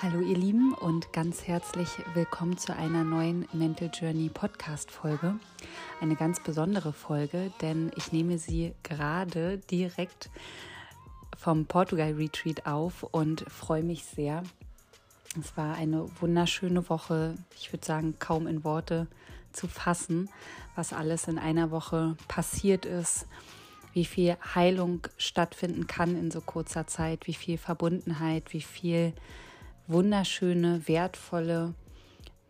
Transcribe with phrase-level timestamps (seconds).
[0.00, 5.34] Hallo ihr Lieben und ganz herzlich willkommen zu einer neuen Mental Journey Podcast Folge.
[6.00, 10.30] Eine ganz besondere Folge, denn ich nehme sie gerade direkt
[11.36, 14.44] vom Portugal Retreat auf und freue mich sehr.
[15.36, 17.34] Es war eine wunderschöne Woche.
[17.56, 19.08] Ich würde sagen, kaum in Worte
[19.50, 20.30] zu fassen,
[20.76, 23.26] was alles in einer Woche passiert ist,
[23.94, 29.12] wie viel Heilung stattfinden kann in so kurzer Zeit, wie viel Verbundenheit, wie viel
[29.88, 31.74] wunderschöne, wertvolle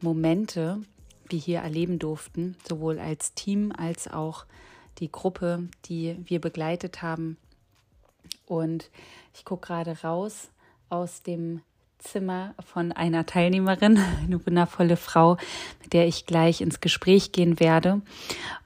[0.00, 0.82] Momente
[1.30, 4.44] wir hier erleben durften, sowohl als Team als auch
[4.98, 7.36] die Gruppe, die wir begleitet haben.
[8.46, 8.90] Und
[9.34, 10.50] ich gucke gerade raus
[10.88, 11.60] aus dem
[11.98, 15.36] Zimmer von einer Teilnehmerin, eine wundervolle Frau,
[15.82, 18.00] mit der ich gleich ins Gespräch gehen werde.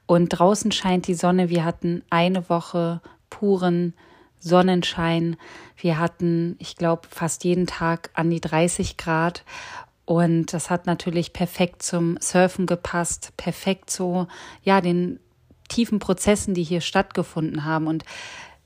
[0.05, 1.49] Und draußen scheint die Sonne.
[1.49, 3.93] Wir hatten eine Woche puren
[4.43, 5.37] Sonnenschein.
[5.77, 9.43] Wir hatten, ich glaube, fast jeden Tag an die 30 Grad.
[10.05, 14.27] Und das hat natürlich perfekt zum Surfen gepasst, perfekt zu,
[14.63, 15.19] ja, den
[15.69, 17.87] tiefen Prozessen, die hier stattgefunden haben.
[17.87, 18.03] Und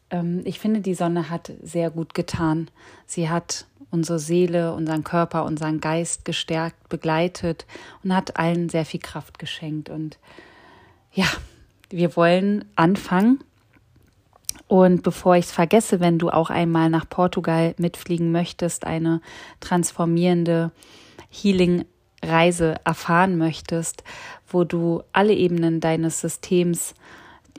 [0.10, 2.70] ähm, ich finde, die Sonne hat sehr gut getan.
[3.06, 7.68] Sie hat unsere Seele, unseren Körper, unseren Geist gestärkt, begleitet
[8.04, 9.90] und hat allen sehr viel Kraft geschenkt.
[9.92, 10.18] Und
[11.14, 11.28] ja,
[11.90, 13.44] wir wollen anfangen
[14.68, 19.22] und bevor ich es vergesse, wenn du auch einmal nach Portugal mitfliegen möchtest, eine
[19.60, 20.72] transformierende
[21.30, 24.04] Healing-Reise erfahren möchtest,
[24.48, 26.96] wo du alle Ebenen deines Systems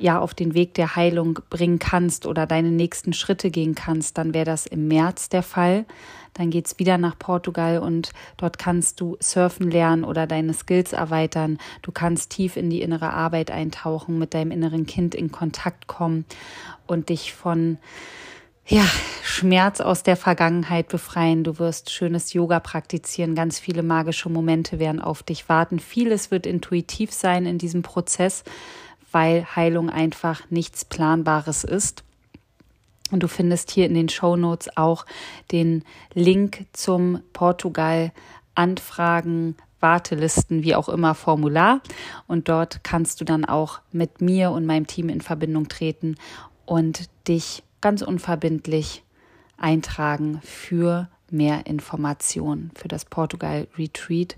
[0.00, 4.34] ja auf den Weg der Heilung bringen kannst oder deine nächsten Schritte gehen kannst, dann
[4.34, 5.84] wäre das im März der Fall.
[6.34, 10.92] Dann geht es wieder nach Portugal und dort kannst du surfen lernen oder deine Skills
[10.92, 11.58] erweitern.
[11.82, 16.24] Du kannst tief in die innere Arbeit eintauchen, mit deinem inneren Kind in Kontakt kommen
[16.86, 17.78] und dich von
[18.69, 18.84] ja,
[19.22, 21.42] Schmerz aus der Vergangenheit befreien.
[21.42, 23.34] Du wirst schönes Yoga praktizieren.
[23.34, 25.78] Ganz viele magische Momente werden auf dich warten.
[25.78, 28.44] Vieles wird intuitiv sein in diesem Prozess,
[29.12, 32.04] weil Heilung einfach nichts Planbares ist.
[33.10, 35.06] Und du findest hier in den Show Notes auch
[35.50, 38.12] den Link zum Portugal
[38.54, 41.80] Anfragen, Wartelisten, wie auch immer, Formular.
[42.26, 46.16] Und dort kannst du dann auch mit mir und meinem Team in Verbindung treten
[46.66, 49.04] und dich ganz unverbindlich
[49.56, 54.36] eintragen für mehr Informationen für das Portugal Retreat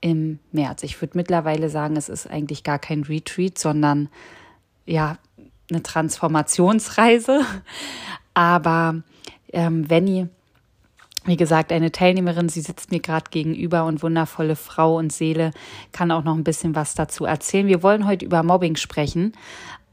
[0.00, 0.82] im März.
[0.82, 4.08] Ich würde mittlerweile sagen, es ist eigentlich gar kein Retreat, sondern
[4.86, 5.18] ja,
[5.70, 7.40] eine Transformationsreise.
[8.34, 9.02] Aber
[9.52, 10.28] ähm, Venny,
[11.24, 15.50] wie gesagt, eine Teilnehmerin, sie sitzt mir gerade gegenüber und wundervolle Frau und Seele,
[15.92, 17.66] kann auch noch ein bisschen was dazu erzählen.
[17.66, 19.32] Wir wollen heute über Mobbing sprechen,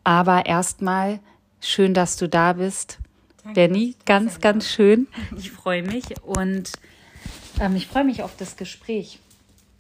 [0.03, 1.19] aber erstmal
[1.59, 2.99] schön, dass du da bist.
[3.43, 5.07] Danke, Benny, ganz, ganz schön.
[5.37, 6.71] Ich freue mich und
[7.59, 9.19] ähm, ich freue mich auf das Gespräch.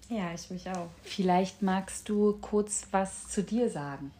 [0.09, 0.89] Ja, ich mich auch.
[1.03, 4.11] Vielleicht magst du kurz was zu dir sagen.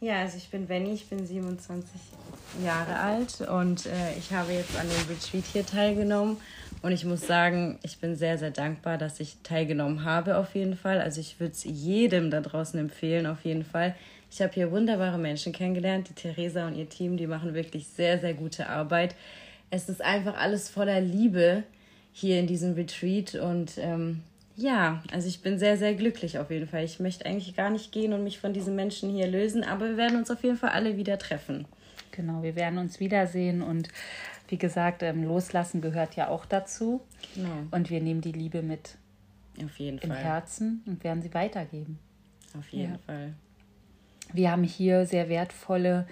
[0.00, 1.90] Ja, also ich bin Benny, ich bin 27
[2.64, 6.36] Jahre alt und äh, ich habe jetzt an dem Retreat hier teilgenommen.
[6.82, 10.76] Und ich muss sagen, ich bin sehr, sehr dankbar, dass ich teilgenommen habe auf jeden
[10.76, 11.00] Fall.
[11.00, 13.96] Also ich würde es jedem da draußen empfehlen, auf jeden Fall.
[14.30, 16.08] Ich habe hier wunderbare Menschen kennengelernt.
[16.08, 19.16] Die Theresa und ihr Team, die machen wirklich sehr, sehr gute Arbeit.
[19.70, 21.64] Es ist einfach alles voller Liebe
[22.12, 24.22] hier in diesem Retreat und ähm,
[24.58, 26.82] ja, also ich bin sehr, sehr glücklich auf jeden Fall.
[26.82, 29.96] Ich möchte eigentlich gar nicht gehen und mich von diesen Menschen hier lösen, aber wir
[29.96, 31.66] werden uns auf jeden Fall alle wieder treffen.
[32.10, 33.88] Genau, wir werden uns wiedersehen und
[34.48, 37.00] wie gesagt, ähm, loslassen gehört ja auch dazu.
[37.36, 37.68] Genau.
[37.70, 38.96] Und wir nehmen die Liebe mit
[39.64, 40.18] auf jeden im Fall.
[40.18, 42.00] Herzen und werden sie weitergeben.
[42.58, 42.98] Auf jeden ja.
[43.06, 43.34] Fall.
[44.32, 46.08] Wir haben hier sehr wertvolle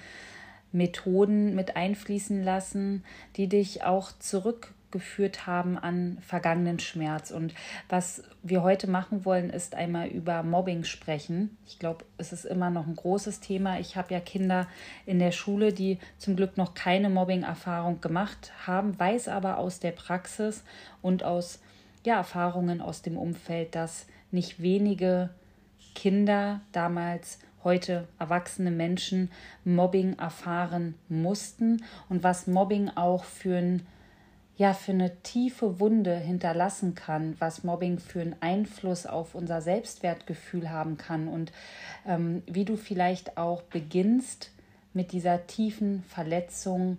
[0.70, 3.02] Methoden mit einfließen lassen,
[3.34, 7.30] die dich auch zurück geführt haben an vergangenen Schmerz.
[7.30, 7.54] Und
[7.88, 11.56] was wir heute machen wollen, ist einmal über Mobbing sprechen.
[11.66, 13.78] Ich glaube, es ist immer noch ein großes Thema.
[13.78, 14.66] Ich habe ja Kinder
[15.04, 19.92] in der Schule, die zum Glück noch keine Mobbing-Erfahrung gemacht haben, weiß aber aus der
[19.92, 20.64] Praxis
[21.02, 21.60] und aus
[22.04, 25.30] ja, Erfahrungen aus dem Umfeld, dass nicht wenige
[25.94, 29.30] Kinder damals heute erwachsene Menschen
[29.64, 33.86] Mobbing erfahren mussten und was Mobbing auch für ein
[34.56, 40.70] ja für eine tiefe Wunde hinterlassen kann, was Mobbing für einen Einfluss auf unser Selbstwertgefühl
[40.70, 41.52] haben kann und
[42.06, 44.50] ähm, wie du vielleicht auch beginnst,
[44.94, 46.96] mit dieser tiefen Verletzung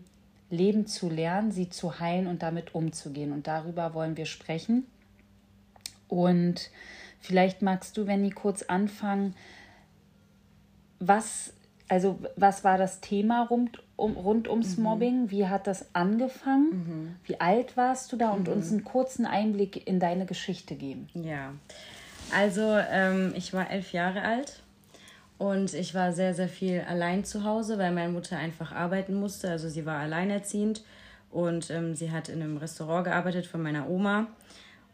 [0.51, 3.31] leben zu lernen, sie zu heilen und damit umzugehen.
[3.31, 4.85] Und darüber wollen wir sprechen.
[6.07, 6.69] Und
[7.19, 9.35] vielleicht magst du, wenn ich kurz anfangen,
[10.99, 11.53] was
[11.89, 14.83] also was war das Thema rund, um, rund ums Mhm.
[14.83, 15.31] Mobbing?
[15.31, 16.69] Wie hat das angefangen?
[16.69, 17.15] Mhm.
[17.25, 18.31] Wie alt warst du da?
[18.31, 21.07] Und uns einen kurzen Einblick in deine Geschichte geben.
[21.13, 21.53] Ja,
[22.35, 24.61] also ähm, ich war elf Jahre alt
[25.37, 29.49] und ich war sehr, sehr viel allein zu Hause, weil meine Mutter einfach arbeiten musste.
[29.49, 30.83] Also sie war alleinerziehend
[31.31, 34.27] und ähm, sie hat in einem Restaurant gearbeitet von meiner Oma.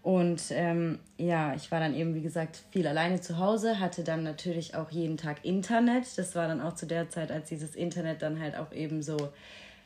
[0.04, 4.22] Und ähm, ja, ich war dann eben, wie gesagt, viel alleine zu Hause, hatte dann
[4.22, 6.18] natürlich auch jeden Tag Internet.
[6.18, 9.30] Das war dann auch zu der Zeit, als dieses Internet dann halt auch eben so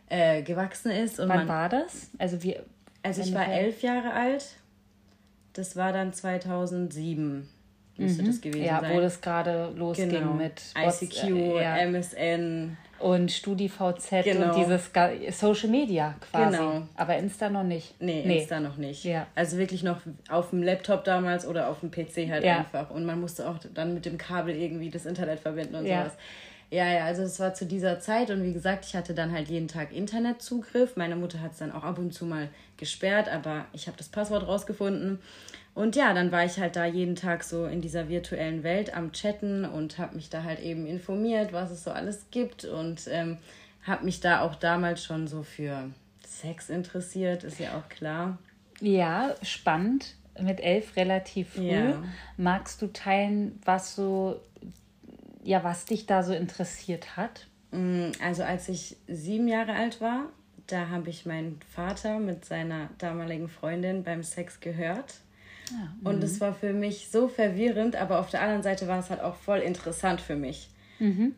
[0.10, 1.20] äh, gewachsen ist.
[1.20, 2.10] Und Wann man, war das?
[2.18, 2.64] Also wir.
[3.04, 4.56] also ich war elf Jahre alt.
[5.54, 7.48] Das war dann 2007,
[7.98, 8.66] müsste das gewesen Mhm.
[8.66, 8.96] Ja, sein.
[8.96, 10.34] wo das gerade losging genau.
[10.34, 11.78] mit ICQ, äh, ja.
[11.78, 12.76] MSN.
[13.00, 14.54] Und StudiVZ Genau.
[14.54, 14.92] und dieses
[15.40, 16.58] Social Media quasi.
[16.58, 16.84] Genau.
[16.96, 18.00] Aber Insta noch nicht.
[18.02, 19.04] Nee, Insta noch nicht.
[19.04, 19.28] Ja.
[19.36, 19.98] Also wirklich noch
[20.30, 22.58] auf dem Laptop damals oder auf dem PC halt Ja.
[22.60, 22.90] einfach.
[22.92, 26.00] Und man musste auch dann mit dem Kabel irgendwie das Internet verbinden und Ja.
[26.04, 26.18] sowas.
[26.70, 29.48] Ja, ja, also es war zu dieser Zeit und wie gesagt, ich hatte dann halt
[29.48, 30.98] jeden Tag Internetzugriff.
[30.98, 34.10] Meine Mutter hat es dann auch ab und zu mal gesperrt, aber ich habe das
[34.10, 35.20] Passwort rausgefunden.
[35.74, 39.14] Und ja, dann war ich halt da jeden Tag so in dieser virtuellen Welt am
[39.14, 43.38] Chatten und habe mich da halt eben informiert, was es so alles gibt und ähm,
[43.84, 45.92] habe mich da auch damals schon so für
[46.26, 48.38] Sex interessiert, ist ja auch klar.
[48.82, 50.16] Ja, spannend.
[50.40, 51.72] Mit elf relativ früh.
[51.72, 52.04] Ja.
[52.38, 54.40] Magst du teilen, was so,
[55.48, 57.48] ja, was dich da so interessiert hat?
[57.72, 60.26] Mm, Also als ich sieben Jahre alt war,
[60.68, 65.14] da habe ich meinen Vater mit seiner damaligen Freundin beim Sex gehört.
[66.04, 69.20] Und es war für mich so verwirrend, aber auf der anderen Seite war es halt
[69.22, 70.70] auch voll interessant für mich.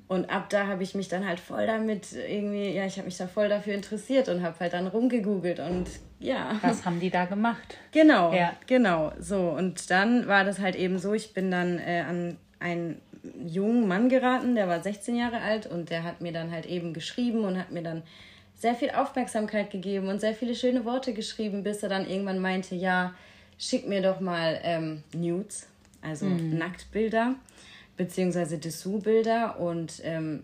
[0.07, 3.17] Und ab da habe ich mich dann halt voll damit irgendwie, ja, ich habe mich
[3.17, 5.87] da voll dafür interessiert und habe halt dann rumgegoogelt und
[6.19, 6.57] ja.
[6.61, 7.77] Was haben die da gemacht?
[7.91, 8.53] Genau, Ja.
[8.67, 9.11] genau.
[9.19, 13.01] So, und dann war das halt eben so, ich bin dann äh, an einen
[13.45, 16.93] jungen Mann geraten, der war 16 Jahre alt und der hat mir dann halt eben
[16.93, 18.03] geschrieben und hat mir dann
[18.55, 22.75] sehr viel Aufmerksamkeit gegeben und sehr viele schöne Worte geschrieben, bis er dann irgendwann meinte,
[22.75, 23.13] ja,
[23.57, 25.67] schick mir doch mal ähm, Nudes,
[26.01, 27.35] also Nacktbilder,
[27.97, 30.43] beziehungsweise Dessous-Bilder und ähm,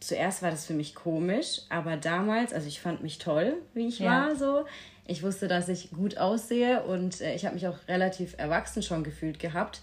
[0.00, 3.98] zuerst war das für mich komisch, aber damals, also ich fand mich toll, wie ich
[3.98, 4.26] Ja.
[4.26, 4.64] war, so.
[5.06, 9.04] Ich wusste, dass ich gut aussehe und äh, ich habe mich auch relativ erwachsen schon
[9.04, 9.82] gefühlt gehabt.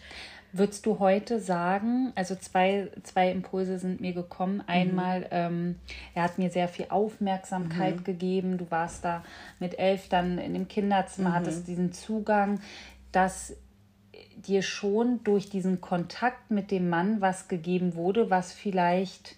[0.54, 4.62] Würdest du heute sagen, also zwei, zwei Impulse sind mir gekommen.
[4.68, 5.78] Einmal, ähm,
[6.14, 8.58] er hat mir sehr viel Aufmerksamkeit gegeben.
[8.58, 9.24] Du warst da
[9.60, 12.60] mit elf dann in dem Kinderzimmer, hattest diesen Zugang,
[13.14, 13.56] dass
[14.46, 19.36] dir schon durch diesen Kontakt mit dem Mann was gegeben wurde, was vielleicht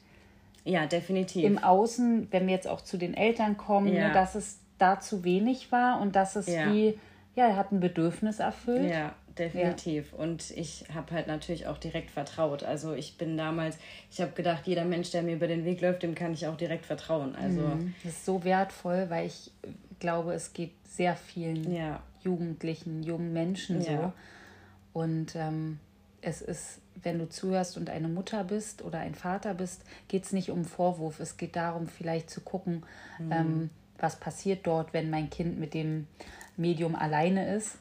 [0.66, 1.44] Ja, definitiv.
[1.44, 4.08] im Außen, wenn wir jetzt auch zu den Eltern kommen, Ja.
[4.08, 6.72] ne, dass es da zu wenig war und dass es Ja.
[6.72, 6.98] wie,
[7.36, 8.90] ja, er hat ein Bedürfnis erfüllt.
[8.92, 10.14] Ja, definitiv.
[10.14, 12.64] Und ich habe halt natürlich auch direkt vertraut.
[12.64, 13.78] Also ich bin damals,
[14.12, 16.58] ich habe gedacht, jeder Mensch, der mir über den Weg läuft, dem kann ich auch
[16.58, 17.36] direkt vertrauen.
[17.36, 17.62] Also
[18.04, 19.52] Das ist so wertvoll, weil ich
[20.00, 23.92] glaube, es geht sehr vielen ja, Jugendlichen, jungen Menschen so.
[23.92, 24.14] Ja.
[24.94, 25.80] Und ähm,
[26.22, 30.32] es ist, wenn du zuhörst und eine Mutter bist oder ein Vater bist, geht es
[30.32, 31.20] nicht um Vorwurf.
[31.20, 32.84] Es geht darum, vielleicht zu gucken,
[33.20, 33.32] Mhm.
[33.32, 33.70] ähm,
[34.00, 36.08] was passiert dort, wenn mein Kind mit dem
[36.58, 37.78] Medium alleine ist.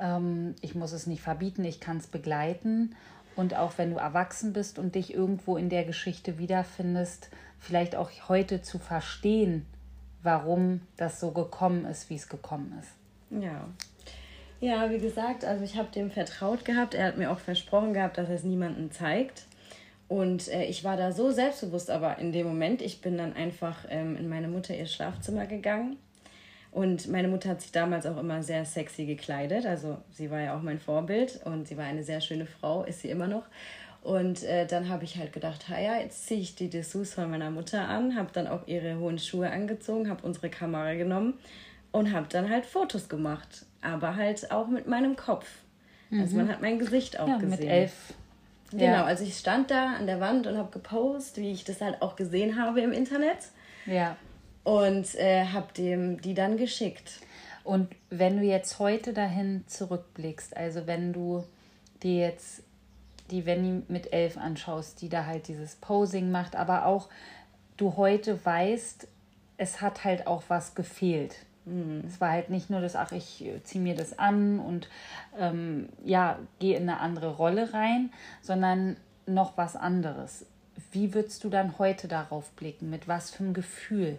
[0.00, 2.94] Ähm, ich muss es nicht verbieten, ich kann es begleiten.
[3.36, 8.10] Und auch wenn du erwachsen bist und dich irgendwo in der Geschichte wiederfindest, vielleicht auch
[8.28, 9.66] heute zu verstehen,
[10.22, 13.42] warum das so gekommen ist, wie es gekommen ist.
[13.42, 13.68] ja.
[14.60, 16.94] Ja, wie gesagt, also ich habe dem vertraut gehabt.
[16.94, 19.46] Er hat mir auch versprochen gehabt, dass er es niemandem zeigt.
[20.06, 23.86] Und äh, ich war da so selbstbewusst, aber in dem Moment, ich bin dann einfach
[23.88, 25.96] ähm, in meine Mutter ihr Schlafzimmer gegangen.
[26.72, 29.66] Und meine Mutter hat sich damals auch immer sehr sexy gekleidet.
[29.66, 33.00] Also sie war ja auch mein Vorbild und sie war eine sehr schöne Frau, ist
[33.00, 33.42] sie immer noch.
[34.02, 37.50] Und äh, dann habe ich halt gedacht, ja, jetzt ziehe ich die Dessous von meiner
[37.50, 41.34] Mutter an, habe dann auch ihre hohen Schuhe angezogen, habe unsere Kamera genommen
[41.92, 43.66] und habe dann halt Fotos gemacht.
[43.82, 45.46] Aber halt auch mit meinem Kopf.
[46.12, 47.50] Also man hat mein Gesicht auch Ja, gesehen.
[47.50, 48.14] mit elf.
[48.70, 49.04] Genau, Ja.
[49.04, 52.14] also ich stand da an der Wand und habe gepostet, wie ich das halt auch
[52.16, 53.38] gesehen habe im Internet
[53.86, 54.16] Ja.
[54.64, 57.20] Und äh, habe dem die dann geschickt.
[57.64, 61.44] Und wenn du jetzt heute dahin zurückblickst, also wenn du
[62.02, 62.62] dir jetzt
[63.30, 67.08] die Venny mit elf anschaust, die da halt dieses Posing macht, aber auch
[67.76, 69.06] du heute weißt,
[69.56, 71.36] es hat halt auch was gefehlt.
[72.08, 74.88] Es war halt nicht nur das, ach, ich ziehe mir das an und
[75.38, 80.46] ähm, ja, gehe in eine andere Rolle rein, sondern noch was anderes.
[80.90, 82.90] Wie würdest du dann heute darauf blicken?
[82.90, 84.18] Mit was für einem Gefühl?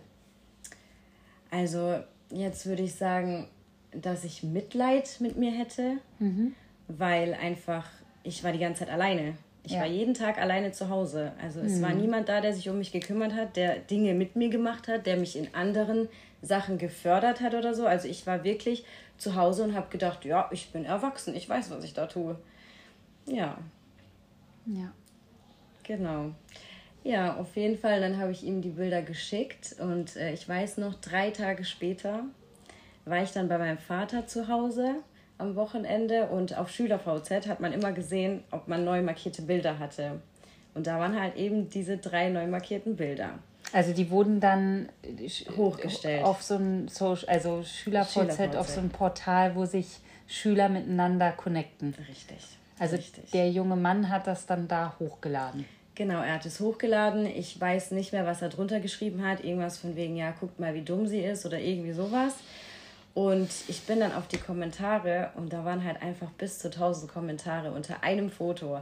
[1.52, 2.00] Also
[2.32, 3.48] jetzt würde ich sagen,
[3.92, 5.98] dass ich Mitleid mit mir hätte,
[6.88, 7.86] weil einfach
[8.24, 9.80] ich war die ganze Zeit alleine Ich ja.
[9.80, 11.34] war jeden Tag alleine zu Hause.
[11.42, 11.82] Also es mhm.
[11.82, 15.06] war niemand da, der sich um mich gekümmert hat, der Dinge mit mir gemacht hat,
[15.06, 16.08] der mich in anderen
[16.42, 17.86] Sachen gefördert hat oder so.
[17.86, 18.86] Also ich war wirklich
[19.18, 22.38] zu Hause und habe gedacht, ja, ich bin erwachsen, ich weiß, was ich da tue.
[23.28, 23.58] Ja.
[24.66, 24.92] Ja.
[25.84, 26.32] Genau.
[27.04, 28.00] Ja, auf jeden Fall.
[28.00, 32.24] Dann habe ich ihm die Bilder geschickt und äh, ich weiß noch, drei Tage später
[33.06, 34.96] war ich dann bei meinem Vater zu Hause
[35.38, 40.22] am Wochenende und auf SchülerVZ hat man immer gesehen, ob man neu markierte Bilder hatte.
[40.76, 43.40] Und da waren halt eben diese drei neu markierten Bilder.
[43.74, 44.90] Also die wurden dann
[45.58, 50.70] hochgestellt auf so ein Social, also SchülerVZ Schüler auf so ein Portal, wo sich Schüler
[50.70, 51.96] miteinander connecten.
[52.08, 52.38] Richtig.
[52.80, 53.32] Also Richtig.
[53.32, 55.66] der junge Mann hat das dann da hochgeladen.
[55.96, 57.26] Genau, er hat es hochgeladen.
[57.26, 59.44] Ich weiß nicht mehr, was er drunter geschrieben hat.
[59.44, 62.36] Irgendwas von wegen, ja, guckt mal, wie dumm sie ist oder irgendwie sowas.
[63.14, 67.12] Und ich bin dann auf die Kommentare und da waren halt einfach bis zu 1000
[67.12, 68.80] Kommentare unter einem Foto.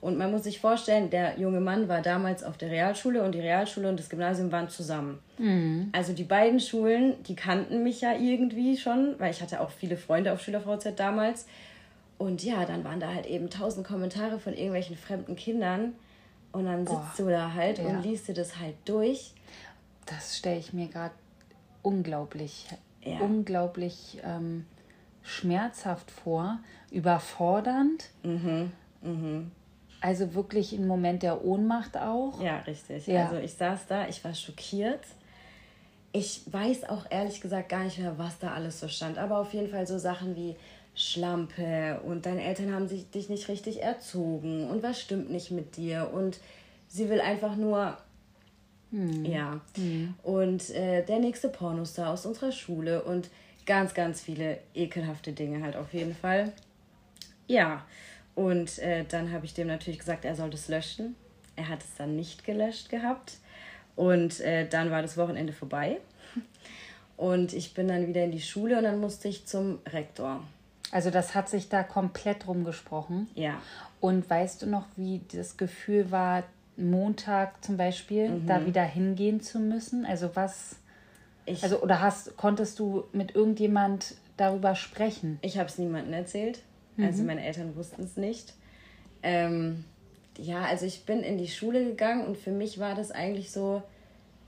[0.00, 3.40] Und man muss sich vorstellen, der junge Mann war damals auf der Realschule und die
[3.40, 5.20] Realschule und das Gymnasium waren zusammen.
[5.38, 5.90] Mhm.
[5.92, 9.96] Also die beiden Schulen, die kannten mich ja irgendwie schon, weil ich hatte auch viele
[9.96, 11.46] Freunde auf SchülerVZ damals.
[12.18, 15.94] Und ja, dann waren da halt eben tausend Kommentare von irgendwelchen fremden Kindern.
[16.52, 17.84] Und dann sitzt Boah, du da halt ja.
[17.86, 19.32] und liest dir das halt durch.
[20.06, 21.14] Das stelle ich mir gerade
[21.82, 22.66] unglaublich,
[23.02, 23.18] ja.
[23.20, 24.66] unglaublich ähm,
[25.22, 26.58] schmerzhaft vor,
[26.90, 28.10] überfordernd.
[28.22, 28.72] Mhm.
[29.00, 29.50] Mhm.
[30.00, 32.40] Also wirklich ein Moment der Ohnmacht auch.
[32.42, 33.06] Ja, richtig.
[33.06, 33.26] Ja.
[33.26, 35.04] Also ich saß da, ich war schockiert.
[36.12, 39.16] Ich weiß auch ehrlich gesagt gar nicht mehr, was da alles so stand.
[39.16, 40.56] Aber auf jeden Fall so Sachen wie,
[40.94, 45.76] Schlampe und deine Eltern haben sich, dich nicht richtig erzogen und was stimmt nicht mit
[45.76, 46.38] dir und
[46.88, 47.96] sie will einfach nur,
[48.90, 49.24] hm.
[49.24, 49.60] ja.
[49.76, 50.14] Hm.
[50.22, 53.30] Und äh, der nächste Pornostar aus unserer Schule und
[53.64, 56.52] ganz, ganz viele ekelhafte Dinge halt auf jeden Fall.
[57.46, 57.84] Ja,
[58.34, 61.16] und äh, dann habe ich dem natürlich gesagt, er soll das löschen.
[61.56, 63.38] Er hat es dann nicht gelöscht gehabt.
[63.94, 66.00] Und äh, dann war das Wochenende vorbei.
[67.16, 70.42] Und ich bin dann wieder in die Schule und dann musste ich zum Rektor.
[70.92, 73.28] Also das hat sich da komplett rumgesprochen.
[73.34, 73.60] Ja.
[74.00, 76.44] Und weißt du noch, wie das Gefühl war,
[76.76, 78.46] Montag zum Beispiel mhm.
[78.46, 80.04] da wieder hingehen zu müssen?
[80.04, 80.76] Also was?
[81.46, 85.38] Ich, also oder hast konntest du mit irgendjemand darüber sprechen?
[85.42, 86.60] Ich habe es niemandem erzählt.
[86.96, 87.06] Mhm.
[87.06, 88.54] Also meine Eltern wussten es nicht.
[89.22, 89.84] Ähm,
[90.36, 93.82] ja, also ich bin in die Schule gegangen und für mich war das eigentlich so,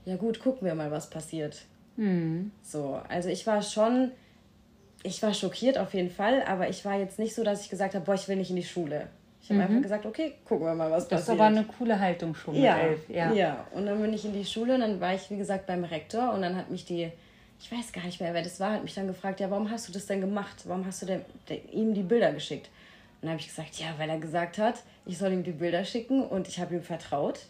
[0.05, 1.63] ja gut, gucken wir mal, was passiert.
[1.97, 2.51] Mhm.
[2.63, 4.11] So, also ich war schon
[5.05, 7.95] ich war schockiert auf jeden Fall, aber ich war jetzt nicht so, dass ich gesagt
[7.95, 9.07] habe, boah, ich will nicht in die Schule.
[9.41, 9.67] Ich habe mhm.
[9.67, 11.19] einfach gesagt, okay, gucken wir mal, was das passiert.
[11.19, 13.09] Das ist aber eine coole Haltung schon ja, mit elf.
[13.09, 13.31] Ja.
[13.33, 15.83] ja, und dann bin ich in die Schule und dann war ich, wie gesagt, beim
[15.83, 17.11] Rektor und dann hat mich die,
[17.59, 19.87] ich weiß gar nicht mehr, wer das war, hat mich dann gefragt, ja, warum hast
[19.87, 20.63] du das denn gemacht?
[20.65, 22.69] Warum hast du denn, denn ihm die Bilder geschickt?
[23.21, 25.85] Und dann habe ich gesagt, ja, weil er gesagt hat, ich soll ihm die Bilder
[25.85, 27.41] schicken und ich habe ihm vertraut.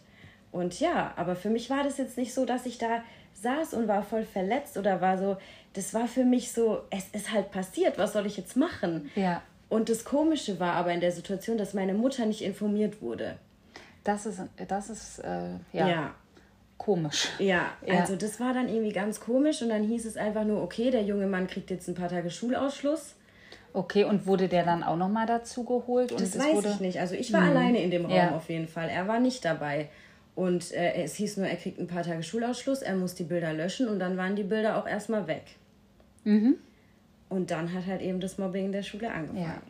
[0.52, 3.02] Und ja, aber für mich war das jetzt nicht so, dass ich da
[3.42, 5.36] saß und war voll verletzt oder war so,
[5.74, 9.10] das war für mich so, es ist halt passiert, was soll ich jetzt machen?
[9.14, 9.42] Ja.
[9.68, 13.36] Und das Komische war aber in der Situation, dass meine Mutter nicht informiert wurde.
[14.04, 16.14] Das ist, das ist äh, ja, ja,
[16.78, 17.28] komisch.
[17.38, 20.62] Ja, ja, also das war dann irgendwie ganz komisch und dann hieß es einfach nur,
[20.62, 23.16] okay, der junge Mann kriegt jetzt ein paar Tage Schulausschluss.
[23.72, 26.12] Okay, und wurde der dann auch nochmal dazu geholt?
[26.18, 26.70] das weiß wurde...
[26.70, 27.00] ich nicht.
[27.00, 27.50] Also ich war mhm.
[27.50, 28.34] alleine in dem Raum ja.
[28.34, 28.88] auf jeden Fall.
[28.88, 29.90] Er war nicht dabei.
[30.36, 33.54] Und äh, es hieß nur, er kriegt ein paar Tage Schulausschluss, er muss die Bilder
[33.54, 35.44] löschen und dann waren die Bilder auch erstmal weg.
[36.24, 36.56] Mhm.
[37.30, 39.42] Und dann hat halt eben das Mobbing in der Schule angefangen.
[39.42, 39.62] Ja.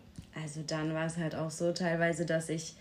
[0.43, 2.75] Also dann war es halt auch so teilweise, dass ich,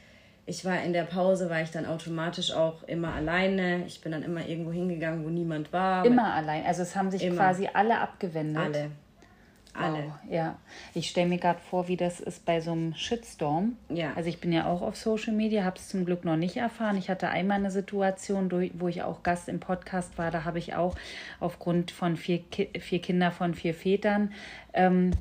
[0.47, 3.85] ich war in der Pause, war ich dann automatisch auch immer alleine.
[3.85, 6.05] Ich bin dann immer irgendwo hingegangen, wo niemand war.
[6.05, 6.65] Immer allein.
[6.65, 7.37] Also es haben sich immer.
[7.37, 8.63] quasi alle abgewendet.
[8.63, 8.91] Alle.
[9.77, 10.05] Alle.
[10.05, 10.57] Wow, ja.
[10.93, 13.77] Ich stelle mir gerade vor, wie das ist bei so einem Shitstorm.
[13.89, 14.13] Ja.
[14.15, 16.97] Also ich bin ja auch auf Social Media, habe es zum Glück noch nicht erfahren.
[16.97, 20.31] Ich hatte einmal eine Situation, wo ich auch Gast im Podcast war.
[20.31, 20.95] Da habe ich auch
[21.39, 24.31] aufgrund von vier, Ki vier Kinder von vier Vätern
[24.73, 25.11] ähm,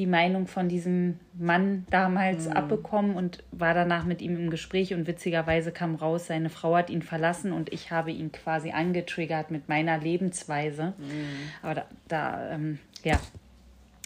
[0.00, 2.52] die Meinung von diesem Mann damals mhm.
[2.54, 6.88] abbekommen und war danach mit ihm im Gespräch und witzigerweise kam raus, seine Frau hat
[6.88, 10.94] ihn verlassen und ich habe ihn quasi angetriggert mit meiner Lebensweise.
[10.96, 11.26] Mhm.
[11.62, 13.20] Aber da, da ähm, ja,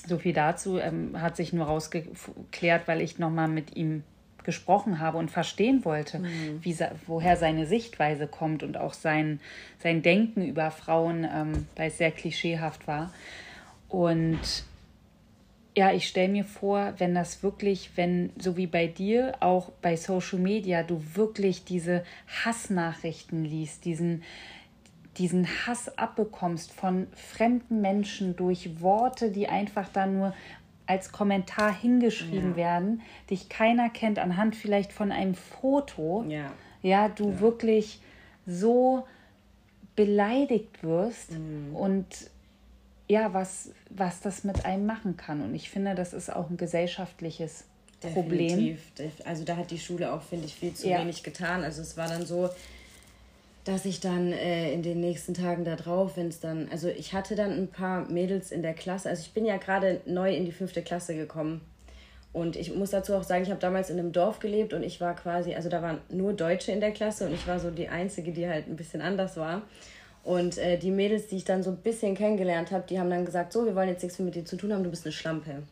[0.06, 4.02] so viel dazu ähm, hat sich nur rausgeklärt, weil ich nochmal mit ihm
[4.44, 6.58] gesprochen habe und verstehen wollte, mhm.
[6.62, 9.40] wie, woher seine Sichtweise kommt und auch sein,
[9.78, 13.12] sein Denken über Frauen, ähm, weil es sehr klischeehaft war.
[13.88, 14.64] Und
[15.76, 19.96] ja, ich stelle mir vor, wenn das wirklich, wenn so wie bei dir, auch bei
[19.96, 22.04] Social Media, du wirklich diese
[22.44, 24.22] Hassnachrichten liest, diesen,
[25.18, 30.34] diesen Hass abbekommst von fremden Menschen durch Worte, die einfach da nur
[30.86, 32.56] als Kommentar hingeschrieben Ja.
[32.56, 36.52] werden, dich keiner kennt, anhand vielleicht von einem Foto, Ja.
[36.82, 38.00] ja, du wirklich
[38.46, 39.06] so
[39.96, 41.74] beleidigt wirst Mhm.
[41.76, 42.06] und
[43.08, 45.42] ja, was, was das mit einem machen kann.
[45.42, 47.64] Und ich finde, das ist auch ein gesellschaftliches
[48.00, 48.48] Problem.
[48.48, 48.80] Definitiv.
[49.24, 51.00] Also da hat die Schule auch, finde ich, viel zu Ja.
[51.00, 51.62] wenig getan.
[51.62, 52.48] Also es war dann so,
[53.64, 57.14] dass ich dann äh, in den nächsten Tagen da drauf, wenn es dann, also ich
[57.14, 60.44] hatte dann ein paar Mädels in der Klasse, also ich bin ja gerade neu in
[60.44, 61.62] die fünfte Klasse gekommen.
[62.34, 65.00] Und ich muss dazu auch sagen, ich habe damals in einem Dorf gelebt und ich
[65.00, 67.88] war quasi, also da waren nur Deutsche in der Klasse und ich war so die
[67.88, 69.62] Einzige, die halt ein bisschen anders war.
[70.24, 73.24] Und äh, die Mädels, die ich dann so ein bisschen kennengelernt habe, die haben dann
[73.24, 75.12] gesagt, so, wir wollen jetzt nichts mehr mit dir zu tun haben, du bist eine
[75.12, 75.62] Schlampe.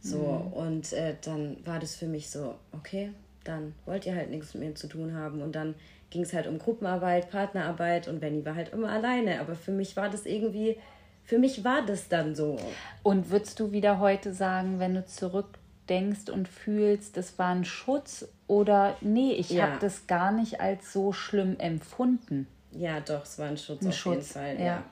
[0.00, 0.18] So,
[0.54, 3.10] und äh, dann war das für mich so, okay,
[3.44, 5.40] dann wollt ihr halt nichts mit mir zu tun haben.
[5.40, 5.74] Und dann
[6.14, 9.40] ging es halt um Gruppenarbeit, Partnerarbeit und Benny war halt immer alleine.
[9.40, 10.78] Aber für mich war das irgendwie,
[11.24, 12.56] für mich war das dann so.
[13.02, 18.28] Und würdest du wieder heute sagen, wenn du zurückdenkst und fühlst, das war ein Schutz
[18.46, 19.64] oder nee, ich Ja.
[19.64, 22.46] habe das gar nicht als so schlimm empfunden?
[22.70, 24.56] Ja, doch, es war ein Schutz Ein auf jeden Schutz, Fall.
[24.58, 24.64] ja.
[24.64, 24.84] Ja.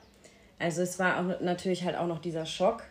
[0.59, 2.83] Also es war auch natürlich halt auch noch dieser Schock,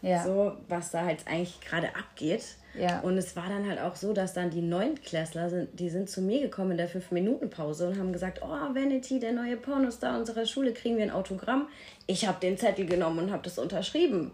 [0.00, 0.22] Ja.
[0.22, 2.54] so was da halt eigentlich gerade abgeht.
[2.78, 3.00] Ja.
[3.00, 6.20] Und es war dann halt auch so, dass dann die Neuntklässler sind, die sind zu
[6.20, 10.18] mir gekommen in der fünf Minuten Pause und haben gesagt, oh Vanity, der neue Pornostar
[10.18, 11.68] unserer Schule, kriegen wir ein Autogramm.
[12.06, 14.30] Ich habe den Zettel genommen und habe das unterschrieben.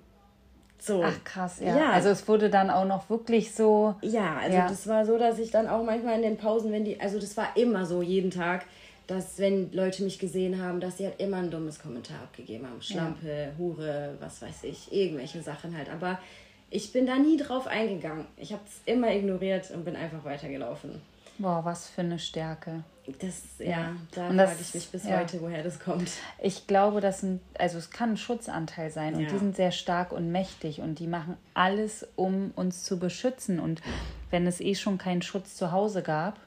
[0.79, 1.05] So.
[1.05, 1.77] Ach krass, ja.
[1.79, 1.91] Ja.
[1.93, 3.95] Also es wurde dann auch noch wirklich so.
[4.03, 4.69] Ja, also Ja.
[4.69, 7.37] das war so, dass ich dann auch manchmal in den Pausen, wenn die, also das
[7.37, 8.65] war immer so jeden Tag,
[9.07, 12.83] dass wenn Leute mich gesehen haben, dass sie halt immer ein dummes Kommentar abgegeben haben.
[12.83, 15.89] Schlampe, Hure, was weiß ich, irgendwelche Sachen halt.
[15.89, 16.19] Aber
[16.73, 18.27] ich bin da nie drauf eingegangen.
[18.37, 21.01] Ich habe es immer ignoriert und bin einfach weitergelaufen.
[21.39, 22.85] Boah, was für eine Stärke.
[23.21, 25.19] Das, ja, da Und das- frage ich mich bis ja.
[25.19, 26.09] heute, woher das kommt.
[26.41, 29.29] Ich glaube, das sind, also es kann ein Schutzanteil sein und Ja.
[29.31, 33.59] die sind sehr stark und mächtig und die machen alles, um uns zu beschützen.
[33.61, 33.83] Und
[34.31, 36.39] wenn es eh schon keinen Schutz zu Hause gab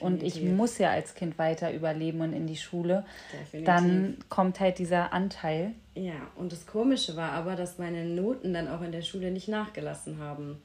[0.00, 0.56] und ich Definitiv.
[0.56, 3.64] muss ja als Kind weiter überleben und in die Schule, Definitiv.
[3.66, 5.72] dann kommt halt dieser Anteil.
[5.94, 9.48] Ja, und das Komische war aber, dass meine Noten dann auch in der Schule nicht
[9.48, 10.60] nachgelassen haben.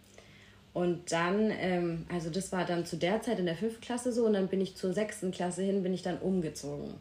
[0.74, 4.26] Und dann, ähm, also das war dann zu der Zeit in der fünften Klasse so
[4.26, 6.96] und dann bin ich zur sechsten Klasse hin, bin ich dann umgezogen.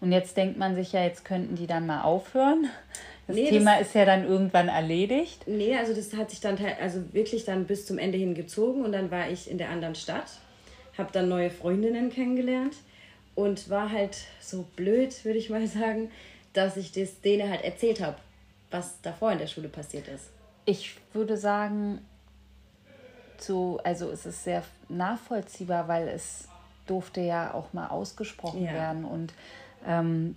[0.00, 2.66] Und jetzt denkt man sich ja, jetzt könnten die dann mal aufhören.
[3.26, 5.46] Das Nee, Thema das- ist ja dann irgendwann erledigt.
[5.46, 8.92] Nee, also das hat sich dann also wirklich dann bis zum Ende hin gezogen und
[8.92, 10.26] dann war ich in der anderen Stadt,
[10.98, 12.76] habe dann neue Freundinnen kennengelernt
[13.34, 16.10] und war halt so blöd, würde ich mal sagen,
[16.52, 18.16] dass ich das denen halt erzählt habe,
[18.70, 20.30] was davor in der Schule passiert ist.
[20.64, 22.00] Ich würde sagen,
[23.38, 26.48] so, also es ist sehr nachvollziehbar, weil es
[26.86, 28.72] durfte ja auch mal ausgesprochen Ja.
[28.72, 29.32] werden und
[29.86, 30.36] ähm,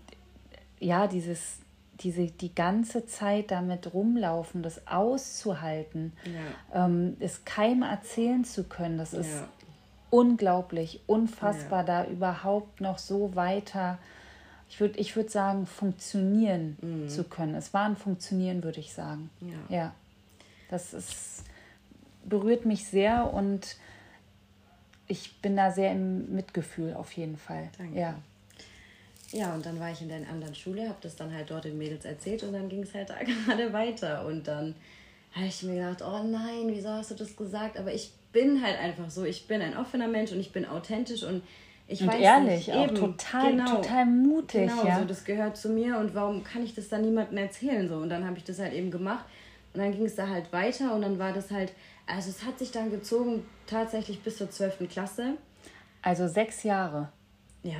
[0.79, 1.57] ja, dieses,
[2.01, 6.13] diese, die ganze Zeit damit rumlaufen, das auszuhalten,
[6.73, 6.85] Ja.
[6.85, 9.47] ähm, es keinem erzählen zu können, das ist Ja.
[10.11, 13.97] Unglaublich, unfassbar, da überhaupt noch so weiter,
[14.69, 17.55] ich würde ich würd sagen, funktionieren zu können.
[17.55, 19.29] Es war ein Funktionieren, würde ich sagen.
[19.39, 19.49] Mhm.
[19.49, 19.75] Ja.
[19.75, 19.95] ja.
[20.69, 21.43] Das ist,
[22.23, 23.75] berührt mich sehr und
[25.07, 27.69] ich bin da sehr im Mitgefühl auf jeden Fall.
[27.77, 27.99] Danke.
[27.99, 28.15] Ja.
[29.31, 31.77] Ja, und dann war ich in der anderen Schule, habe das dann halt dort den
[31.77, 34.25] Mädels erzählt und dann ging es halt da gerade weiter.
[34.25, 34.75] Und dann
[35.33, 37.77] habe ich mir gedacht, oh nein, wieso hast du das gesagt?
[37.77, 41.23] Aber ich bin halt einfach so, ich bin ein offener Mensch und ich bin authentisch
[41.23, 41.43] und
[41.87, 44.69] ich Und weiß ehrlich nicht, auch, eben, total, genau, total mutig.
[44.69, 44.99] Genau, ja.
[44.99, 47.87] so, das gehört zu mir und warum kann ich das dann niemandem erzählen?
[47.89, 49.25] So, und dann habe ich das halt eben gemacht
[49.73, 51.73] und dann ging es da halt weiter und dann war das halt,
[52.07, 54.89] also es hat sich dann gezogen tatsächlich bis zur 12.
[54.89, 55.33] Klasse.
[56.01, 57.09] also sechs Jahre.
[57.63, 57.77] Ja.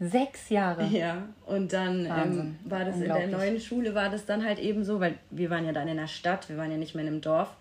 [0.00, 0.84] Sechs Jahre.
[0.90, 4.82] Ja, und dann ähm, war das in der neuen Schule, war das dann halt eben
[4.82, 7.10] so, weil wir waren ja dann in der Stadt, wir waren ja nicht mehr in
[7.10, 7.54] einem Dorf.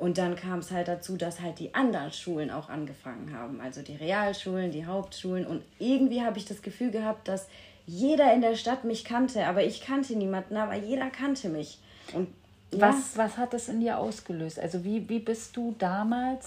[0.00, 3.60] Und dann kam es halt dazu, dass halt die anderen Schulen auch angefangen haben.
[3.60, 5.46] Also die Realschulen, die Hauptschulen.
[5.46, 7.48] Und irgendwie habe ich das Gefühl gehabt, dass
[7.86, 9.46] jeder in der Stadt mich kannte.
[9.46, 11.78] Aber ich kannte niemanden, aber jeder kannte mich.
[12.14, 12.28] Und
[12.72, 14.58] ja, Was, was hat das in dir ausgelöst?
[14.58, 16.46] Also wie, wie bist du damals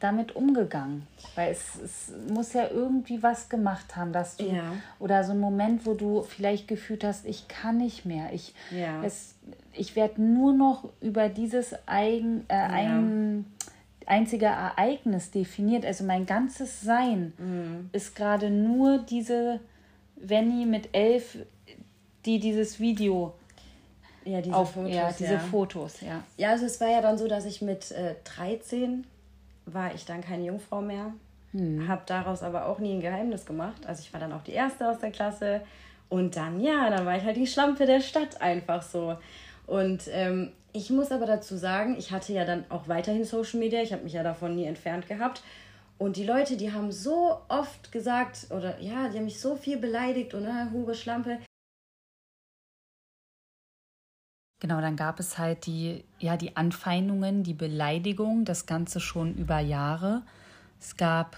[0.00, 1.06] damit umgegangen?
[1.34, 4.72] Weil es, es muss ja irgendwie was gemacht haben, dass du Ja.
[4.98, 8.32] oder so ein Moment, wo du vielleicht gefühlt hast, ich kann nicht mehr.
[8.32, 9.02] Ich, Ja.
[9.02, 9.34] es,
[9.72, 13.46] ich werde nur noch über dieses eigen, äh, ein,
[14.06, 15.84] einzige Ereignis definiert.
[15.86, 17.88] Also mein ganzes Sein Mhm.
[17.92, 19.60] ist gerade nur diese
[20.16, 21.38] Venny mit elf,
[22.26, 23.34] die dieses Video
[24.26, 24.94] ja, diese auf Fotos.
[24.94, 25.38] ja, diese ja.
[25.38, 26.22] Fotos, ja.
[26.38, 29.06] Ja, also es war ja dann so, dass ich mit äh, 13
[29.66, 31.12] war ich dann keine Jungfrau mehr.
[31.88, 33.86] Habe daraus aber auch nie ein Geheimnis gemacht.
[33.86, 35.60] Also ich war dann auch die Erste aus der Klasse.
[36.08, 39.16] Und dann, ja, dann war ich halt die Schlampe der Stadt einfach so.
[39.66, 43.80] Und ähm, ich muss aber dazu sagen, ich hatte ja dann auch weiterhin Social Media,
[43.80, 45.42] ich habe mich ja davon nie entfernt gehabt.
[45.96, 49.76] Und die Leute, die haben so oft gesagt, oder ja, die haben mich so viel
[49.76, 51.38] beleidigt und äh, Hure Schlampe.
[54.64, 59.58] Genau, dann gab es halt die, ja, die Anfeindungen, die Beleidigung, das Ganze schon über
[59.58, 60.22] Jahre.
[60.80, 61.36] Es gab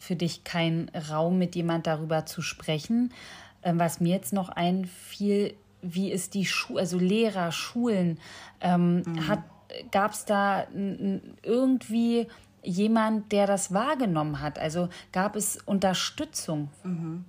[0.00, 3.12] für dich keinen Raum, mit jemand darüber zu sprechen.
[3.62, 8.18] Ähm, was mir jetzt noch einfiel, wie ist die Schule, also Lehrer, Schulen,
[8.60, 9.38] ähm, mhm.
[9.92, 10.66] gab es da
[11.44, 12.26] irgendwie
[12.64, 14.58] jemand, der das wahrgenommen hat?
[14.58, 16.70] Also gab es Unterstützung?
[16.82, 17.24] Mhm.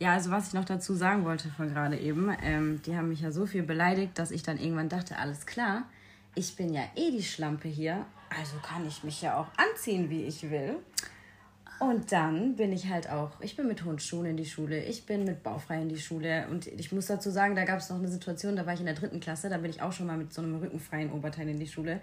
[0.00, 3.20] Ja, also was ich noch dazu sagen wollte von gerade eben, ähm, die haben mich
[3.20, 5.82] ja so viel beleidigt, dass ich dann irgendwann dachte, alles klar,
[6.34, 10.22] ich bin ja eh die Schlampe hier, also kann ich mich ja auch anziehen, wie
[10.24, 10.76] ich will.
[11.80, 15.24] Und dann bin ich halt auch, ich bin mit Hundschuhen in die Schule, ich bin
[15.24, 18.08] mit Baufrei in die Schule und ich muss dazu sagen, da gab es noch eine
[18.08, 20.32] Situation, da war ich in der dritten Klasse, da bin ich auch schon mal mit
[20.32, 22.00] so einem rückenfreien Oberteil in die Schule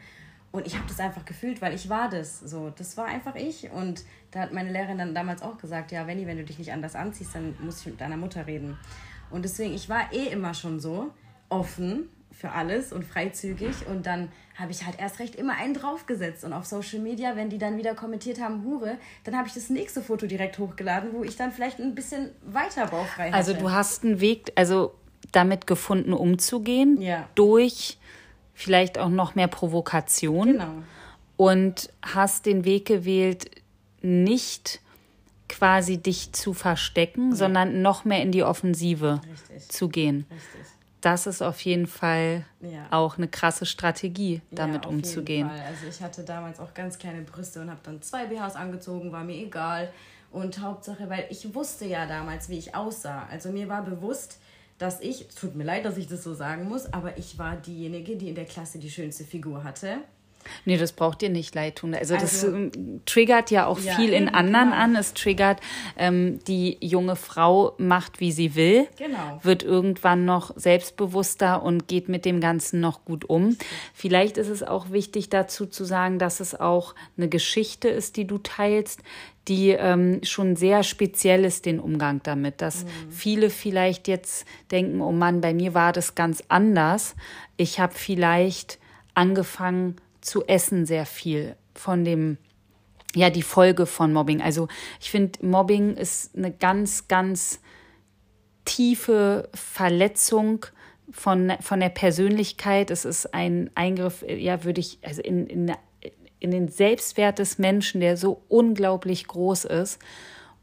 [0.58, 2.40] und ich habe das einfach gefühlt, weil ich war das.
[2.40, 3.72] So, das war einfach ich.
[3.72, 6.72] Und da hat meine Lehrerin dann damals auch gesagt, ja, Wenny, wenn du dich nicht
[6.72, 8.78] anders anziehst, dann muss ich mit deiner Mutter reden.
[9.30, 11.12] Und deswegen, ich war eh immer schon so
[11.50, 13.88] offen für alles und freizügig.
[13.88, 16.44] Und dann habe ich halt erst recht immer einen draufgesetzt.
[16.44, 19.70] Und auf Social Media, wenn die dann wieder kommentiert haben, Hure, dann habe ich das
[19.70, 23.52] nächste Foto direkt hochgeladen, wo ich dann vielleicht ein bisschen weiter baufrei also hatte.
[23.52, 24.94] Also du hast einen Weg, also
[25.32, 27.02] damit gefunden, umzugehen.
[27.02, 27.28] Ja.
[27.36, 27.98] Durch
[28.58, 30.54] vielleicht auch noch mehr Provokation.
[30.54, 30.84] Genau.
[31.38, 33.52] Und hast den Weg gewählt,
[34.02, 34.82] nicht
[35.48, 37.36] quasi dich zu verstecken, ja.
[37.36, 39.70] sondern noch mehr in die Offensive Richtig.
[39.70, 40.26] zu gehen.
[40.32, 40.62] Richtig.
[41.02, 42.88] Das ist auf jeden Fall ja.
[42.90, 45.48] auch eine krasse Strategie, damit ja, umzugehen.
[45.48, 49.24] Also ich hatte damals auch ganz kleine Brüste und habe dann zwei BHs angezogen, war
[49.24, 49.92] mir egal.
[50.32, 53.28] Und Hauptsache, weil ich wusste ja damals, wie ich aussah.
[53.32, 54.40] Also mir war bewusst,
[54.78, 58.16] dass ich, tut mir leid, dass ich das so sagen muss, aber ich war diejenige,
[58.16, 60.00] die in der Klasse die schönste Figur hatte.
[60.66, 61.94] Nee, das braucht dir nicht leid tun.
[61.94, 64.84] Also, also das ähm, triggert ja auch ja, viel in anderen klar.
[64.84, 64.96] an.
[64.96, 65.60] Es triggert,
[65.98, 69.40] ähm, die junge Frau macht, wie sie will, genau.
[69.44, 73.58] wird irgendwann noch selbstbewusster und geht mit dem Ganzen noch gut um.
[73.94, 78.26] Vielleicht ist es auch wichtig dazu zu sagen, dass es auch eine Geschichte ist, die
[78.26, 79.02] du teilst,
[79.48, 82.62] die ähm, schon sehr speziell ist, den Umgang damit.
[82.62, 82.90] Dass mhm.
[83.10, 87.16] viele vielleicht jetzt denken, oh Mann, bei mir war das ganz anders.
[87.56, 88.80] Ich habe vielleicht
[89.14, 89.96] angefangen
[90.28, 92.38] zu essen sehr viel von dem,
[93.16, 94.42] ja, die Folge von Mobbing.
[94.42, 94.68] Also
[95.00, 97.60] ich finde, Mobbing ist eine ganz, ganz
[98.66, 100.66] tiefe Verletzung
[101.10, 102.92] von, von der Persönlichkeit.
[102.92, 105.72] Es ist ein Eingriff, ja, würde ich, also in, in
[106.40, 110.00] in den Selbstwert des Menschen, der so unglaublich groß ist.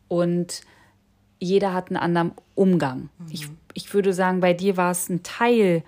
[0.08, 0.62] Und
[1.38, 3.08] jeder hat einen anderen Umgang.
[3.18, 3.26] Mhm.
[3.30, 5.82] Ich, ich würde sagen, bei dir war es ein Teil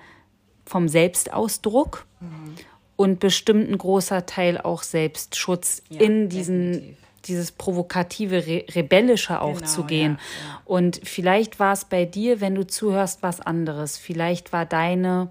[0.64, 2.54] vom Selbstausdruck mhm.
[2.96, 6.96] Und bestimmt ein großer Teil auch Selbstschutz ja, in diesen definitiv.
[7.26, 10.12] dieses provokative, Re rebellische auch genau, zu gehen.
[10.12, 10.62] Ja, ja.
[10.64, 13.98] Und vielleicht war es bei dir, wenn du zuhörst, was anderes.
[13.98, 15.28] Vielleicht war deine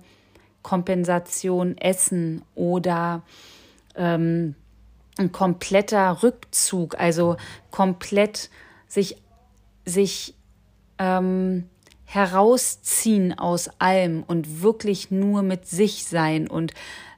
[0.61, 3.23] Kompensation Essen oder
[3.95, 4.55] ähm,
[5.17, 7.37] ein kompletter Rückzug, also
[7.71, 8.49] komplett
[8.87, 9.17] sich,
[9.85, 10.35] sich
[10.99, 11.69] ähm,
[12.05, 16.73] herausziehen aus allem und wirklich nur mit sich sein und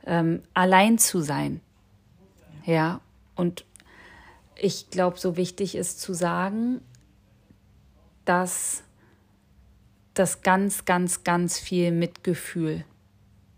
[0.08, 1.62] ähm, allein zu sein.
[2.66, 3.02] Ja,
[3.36, 3.66] und
[4.56, 6.82] ich glaube, so wichtig ist zu sagen,
[8.26, 8.84] dass
[10.14, 12.84] das ganz, ganz, ganz viel Mitgefühl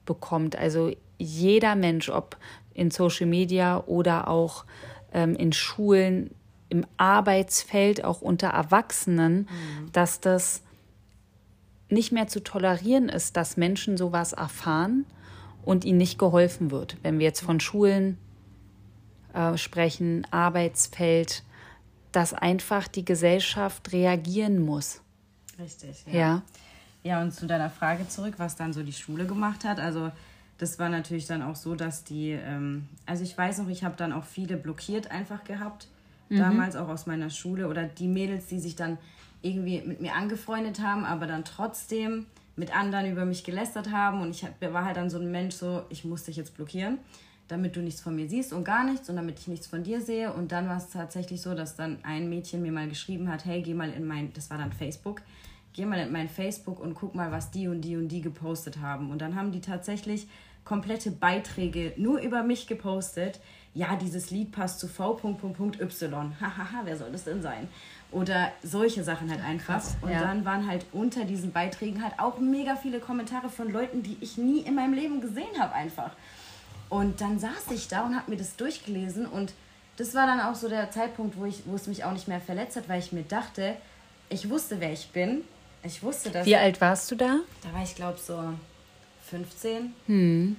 [0.05, 0.57] bekommt.
[0.57, 2.37] Also jeder Mensch, ob
[2.73, 4.65] in Social Media oder auch
[5.13, 6.31] ähm, in Schulen,
[6.67, 9.91] im Arbeitsfeld, auch unter Erwachsenen, mhm.
[9.91, 10.61] dass das
[11.89, 15.05] nicht mehr zu tolerieren ist, dass Menschen sowas erfahren
[15.69, 16.97] und ihnen nicht geholfen wird.
[17.03, 18.17] Wenn wir jetzt von Schulen
[19.35, 21.43] äh, sprechen, Arbeitsfeld,
[22.11, 25.01] dass einfach die Gesellschaft reagieren muss.
[25.59, 26.19] Richtig, ja.
[26.19, 26.41] ja.
[27.03, 29.79] Ja, und zu deiner Frage zurück, was dann so die Schule gemacht hat.
[29.79, 30.11] Also
[30.57, 33.95] das war natürlich dann auch so, dass die, ähm, also ich weiß noch, ich habe
[33.95, 35.87] dann auch viele blockiert einfach gehabt,
[36.29, 36.39] mhm.
[36.39, 38.97] damals auch aus meiner Schule oder die Mädels, die sich dann
[39.43, 42.25] irgendwie mit mir angefreundet haben, aber dann trotzdem
[42.59, 45.83] mit anderen über mich gelästert haben und ich war halt dann so ein Mensch, so
[45.89, 46.97] ich muss dich jetzt blockieren,
[47.47, 50.01] damit du nichts von mir siehst und gar nichts und damit ich nichts von dir
[50.01, 53.45] sehe und dann war es tatsächlich so, dass dann ein Mädchen mir mal geschrieben hat,
[53.45, 55.21] hey, geh mal in mein, das war dann Facebook,
[55.71, 58.81] geh mal in mein Facebook und guck mal, was die und die und die gepostet
[58.81, 60.27] haben und dann haben die tatsächlich
[60.65, 63.39] komplette Beiträge nur über mich gepostet.
[63.73, 65.37] Ja, dieses Lied passt zu V.Y.
[66.41, 67.69] Hahaha, wer soll das denn sein?
[68.11, 69.75] Oder solche Sachen halt einfach.
[69.75, 70.21] Krass, und ja.
[70.21, 74.37] dann waren halt unter diesen Beiträgen halt auch mega viele Kommentare von Leuten, die ich
[74.37, 76.11] nie in meinem Leben gesehen habe einfach.
[76.89, 79.53] Und dann saß ich da und habe mir das durchgelesen und
[79.97, 82.39] das war dann auch so der Zeitpunkt, wo, ich, wo es mich auch nicht mehr
[82.39, 83.75] verletzt hat, weil ich mir dachte,
[84.29, 85.43] ich wusste, wer ich bin.
[85.83, 86.45] Ich wusste, dass.
[86.45, 87.39] Wie alt warst du da?
[87.61, 88.53] Da war ich, glaube so
[89.29, 89.93] 15.
[90.07, 90.55] Hm.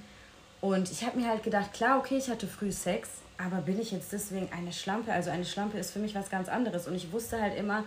[0.61, 3.09] Und ich habe mir halt gedacht, klar, okay, ich hatte früh Sex,
[3.45, 5.11] aber bin ich jetzt deswegen eine Schlampe?
[5.11, 6.87] Also eine Schlampe ist für mich was ganz anderes.
[6.87, 7.83] Und ich wusste halt immer,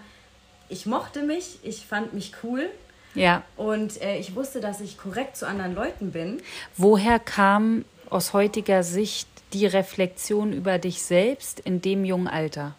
[0.68, 2.70] ich mochte mich, ich fand mich cool.
[3.14, 3.42] Ja.
[3.56, 6.42] Und äh, ich wusste, dass ich korrekt zu anderen Leuten bin.
[6.76, 12.74] Woher kam aus heutiger Sicht die Reflexion über dich selbst in dem jungen Alter?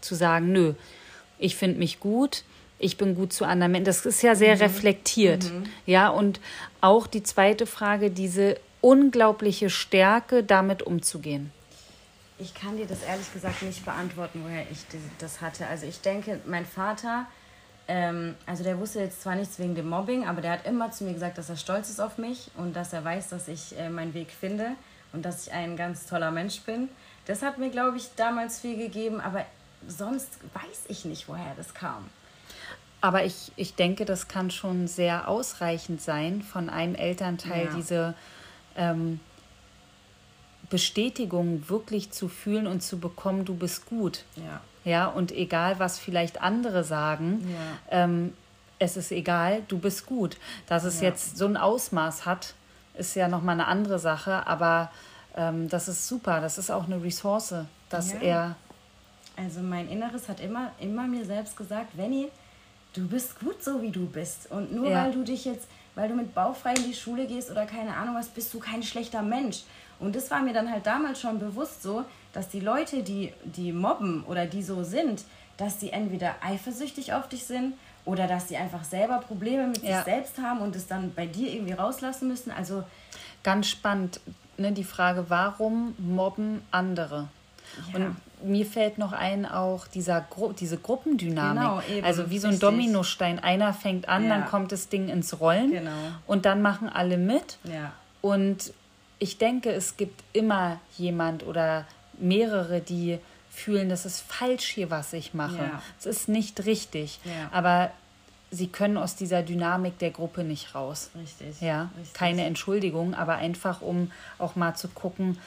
[0.00, 0.74] Zu sagen, nö,
[1.38, 2.44] ich finde mich gut,
[2.78, 3.86] ich bin gut zu anderen Menschen.
[3.86, 4.62] Das ist ja sehr mhm.
[4.62, 5.44] reflektiert.
[5.44, 5.64] Mhm.
[5.86, 6.40] Ja, und
[6.80, 11.52] auch die zweite Frage, diese unglaubliche Stärke, damit umzugehen.
[12.42, 14.78] Ich kann dir das ehrlich gesagt nicht beantworten, woher ich
[15.20, 15.64] das hatte.
[15.68, 17.26] Also ich denke, mein Vater,
[17.86, 21.04] ähm, also der wusste jetzt zwar nichts wegen dem Mobbing, aber der hat immer zu
[21.04, 23.88] mir gesagt, dass er stolz ist auf mich und dass er weiß, dass ich äh,
[23.88, 24.72] meinen Weg finde
[25.12, 26.88] und dass ich ein ganz toller Mensch bin.
[27.26, 29.46] Das hat mir, glaube ich, damals viel gegeben, aber
[29.86, 32.10] sonst weiß ich nicht, woher das kam.
[33.00, 37.74] Aber ich, ich denke, das kann schon sehr ausreichend sein, von einem Elternteil ja.
[37.76, 38.14] diese
[38.76, 39.20] ähm,
[40.72, 44.24] Bestätigung wirklich zu fühlen und zu bekommen, du bist gut.
[44.36, 44.60] Ja.
[44.84, 48.04] Ja, und egal, was vielleicht andere sagen, ja.
[48.04, 48.32] ähm,
[48.78, 50.38] es ist egal, du bist gut.
[50.66, 51.08] Dass es ja.
[51.08, 52.54] jetzt so ein Ausmaß hat,
[52.98, 54.90] ist ja nochmal eine andere Sache, aber
[55.36, 56.40] ähm, das ist super.
[56.40, 57.54] Das ist auch eine Ressource,
[57.90, 58.20] dass ja.
[58.20, 58.56] er.
[59.36, 62.28] Also mein Inneres hat immer, immer mir selbst gesagt, Venny,
[62.94, 64.50] du bist gut so, wie du bist.
[64.50, 67.66] Und nur weil du dich jetzt weil du mit bauchfrei in die Schule gehst oder
[67.66, 69.62] keine Ahnung was, bist du kein schlechter Mensch.
[70.02, 73.72] Und das war mir dann halt damals schon bewusst so, dass die Leute, die, die
[73.72, 75.24] mobben oder die so sind,
[75.56, 79.96] dass die entweder eifersüchtig auf dich sind oder dass sie einfach selber Probleme mit ja.
[79.96, 82.50] sich selbst haben und es dann bei dir irgendwie rauslassen müssen.
[82.50, 82.82] Also
[83.44, 84.20] ganz spannend,
[84.56, 87.28] ne, die Frage, warum mobben andere?
[87.92, 87.98] Ja.
[87.98, 91.62] Und mir fällt noch ein auch dieser Gru diese Gruppendynamik.
[91.62, 92.68] Genau, eben, also wie so ein richtig.
[92.68, 93.38] Dominostein.
[93.38, 94.30] Einer fängt an, ja.
[94.30, 95.90] dann kommt das Ding ins Rollen genau.
[96.26, 97.58] und dann machen alle mit.
[97.64, 97.92] Ja.
[98.20, 98.72] Und
[99.22, 101.86] ich denke, es gibt immer jemand oder
[102.18, 105.70] mehrere, die fühlen, das ist falsch hier, was ich mache.
[105.96, 107.20] Es ist nicht richtig.
[107.52, 107.92] Aber
[108.50, 111.10] sie können aus dieser Dynamik der Gruppe nicht raus.
[111.14, 111.60] Richtig.
[111.60, 112.14] Ja, richtig.
[112.14, 115.38] keine Entschuldigung, aber einfach um auch mal zu gucken,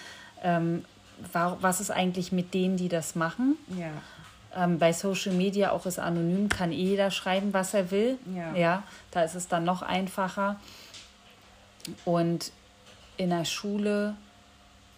[0.42, 0.86] ähm,
[1.34, 3.58] was ist eigentlich mit denen, die das machen?
[3.78, 3.92] Ja.
[4.56, 8.18] Ähm, bei Social Media auch ist anonym, kann eh jeder schreiben, was er will.
[8.34, 8.56] Ja.
[8.56, 8.84] ja.
[9.12, 10.56] Da ist es dann noch einfacher.
[12.06, 12.52] Und
[13.18, 14.16] in der Schule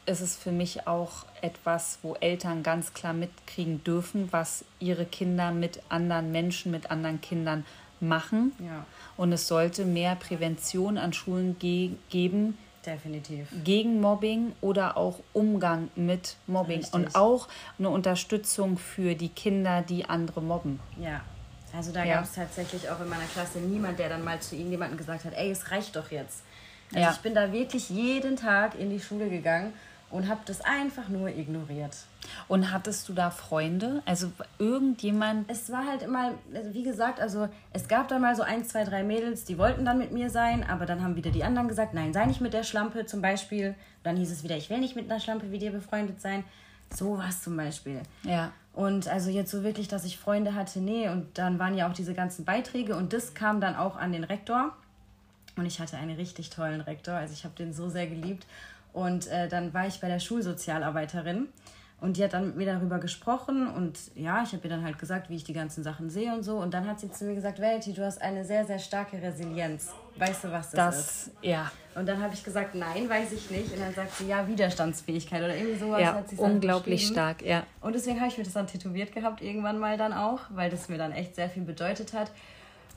[0.06, 5.52] ist es für mich auch etwas, wo Eltern ganz klar mitkriegen dürfen, was ihre Kinder
[5.52, 7.66] mit anderen Menschen, mit anderen Kindern
[8.00, 8.54] machen.
[8.60, 8.86] Ja.
[9.18, 13.50] Und es sollte mehr Prävention an Schulen ge geben, Definitiv.
[13.66, 16.94] Gegen Mobbing oder auch Umgang mit Mobbing Richtig.
[16.94, 20.80] und auch eine Unterstützung für die Kinder, die andere mobben.
[20.98, 21.20] Ja.
[21.76, 22.16] Also da ja.
[22.16, 25.34] gab es tatsächlich auch in meiner Klasse niemand, der dann mal zu irgendjemandem gesagt hat,
[25.34, 26.44] ey, es reicht doch jetzt.
[26.90, 27.12] Also ja.
[27.12, 29.74] ich bin da wirklich jeden Tag in die Schule gegangen
[30.10, 31.96] und habe das einfach nur ignoriert.
[32.48, 34.02] Und hattest du da Freunde?
[34.06, 35.50] Also irgendjemand?
[35.50, 38.84] Es war halt immer, also wie gesagt, also es gab da mal so ein, zwei,
[38.84, 41.94] drei Mädels, die wollten dann mit mir sein, aber dann haben wieder die anderen gesagt,
[41.94, 43.76] nein, sei nicht mit der Schlampe zum Beispiel.
[44.04, 46.44] dann hieß es wieder, ich will nicht mit einer Schlampe wie dir befreundet sein.
[46.94, 48.02] So was zum Beispiel.
[48.24, 48.52] Ja.
[48.74, 51.10] Und also jetzt so wirklich, dass ich Freunde hatte, nee.
[51.10, 54.24] Und dann waren ja auch diese ganzen Beiträge und das kam dann auch an den
[54.24, 54.74] Rektor.
[55.58, 58.46] Und ich hatte einen richtig tollen Rektor, also ich habe den so sehr geliebt.
[58.94, 61.50] Und äh, dann war ich bei der Schulsozialarbeiterin
[62.00, 65.00] und die hat dann mit mir darüber gesprochen und ja, ich habe ihr dann halt
[65.00, 66.58] gesagt, wie ich die ganzen Sachen sehe und so.
[66.58, 69.90] Und dann hat sie zu mir gesagt, Verity, du hast eine sehr, sehr starke Resilienz.
[70.16, 71.32] Weißt du, was das, das ist?
[71.42, 71.72] Ja.
[71.96, 73.72] Und dann habe ich gesagt, nein, weiß ich nicht.
[73.74, 77.64] Und dann sagt sie, ja, Widerstandsfähigkeit oder irgendwie sowas ja, hat sie unglaublich stark, ja.
[77.82, 80.90] Und deswegen habe ich mir das dann tätowiert gehabt, irgendwann mal dann auch, weil das
[80.90, 82.32] mir dann echt sehr viel bedeutet hat.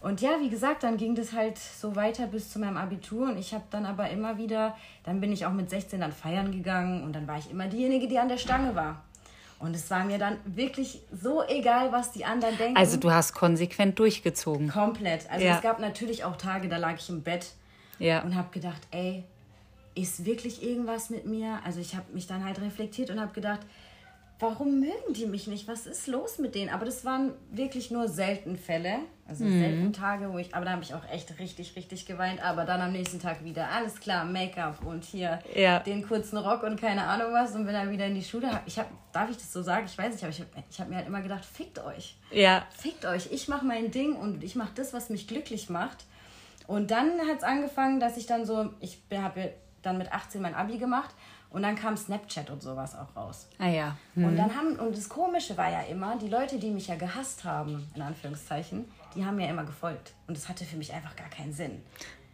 [0.00, 3.36] Und ja, wie gesagt, dann ging das halt so weiter bis zu meinem Abitur und
[3.36, 7.04] ich habe dann aber immer wieder, dann bin ich auch mit 16 dann feiern gegangen
[7.04, 9.02] und dann war ich immer diejenige, die an der Stange war.
[9.58, 12.78] Und es war mir dann wirklich so egal, was die anderen denken.
[12.78, 14.70] Also du hast konsequent durchgezogen.
[14.70, 15.30] Komplett.
[15.30, 15.56] Also ja.
[15.56, 17.52] es gab natürlich auch Tage, da lag ich im Bett
[17.98, 18.22] ja.
[18.22, 19.22] und habe gedacht, ey,
[19.94, 21.58] ist wirklich irgendwas mit mir?
[21.62, 23.60] Also ich habe mich dann halt reflektiert und habe gedacht,
[24.40, 25.68] warum mögen die mich nicht?
[25.68, 26.70] Was ist los mit denen?
[26.70, 29.00] Aber das waren wirklich nur selten Fälle.
[29.28, 29.60] Also mhm.
[29.60, 32.42] selten Tage, wo ich, aber da habe ich auch echt richtig, richtig geweint.
[32.42, 35.78] Aber dann am nächsten Tag wieder, alles klar, Make-up und hier ja.
[35.80, 37.54] den kurzen Rock und keine Ahnung was.
[37.54, 38.48] Und bin dann wieder in die Schule.
[38.66, 39.86] Ich habe, darf ich das so sagen?
[39.86, 42.16] Ich weiß nicht, aber ich habe hab mir halt immer gedacht, fickt euch.
[42.32, 42.66] Ja.
[42.76, 43.30] Fickt euch.
[43.30, 46.04] Ich mache mein Ding und ich mache das, was mich glücklich macht.
[46.66, 50.54] Und dann hat es angefangen, dass ich dann so, ich habe dann mit 18 mein
[50.54, 51.14] Abi gemacht
[51.50, 53.48] und dann kam Snapchat und sowas auch raus.
[53.58, 53.96] Ah ja.
[54.14, 54.24] Mhm.
[54.24, 57.44] Und dann haben, und das Komische war ja immer, die Leute, die mich ja gehasst
[57.44, 58.84] haben, in Anführungszeichen,
[59.14, 60.14] die haben mir immer gefolgt.
[60.28, 61.82] Und das hatte für mich einfach gar keinen Sinn.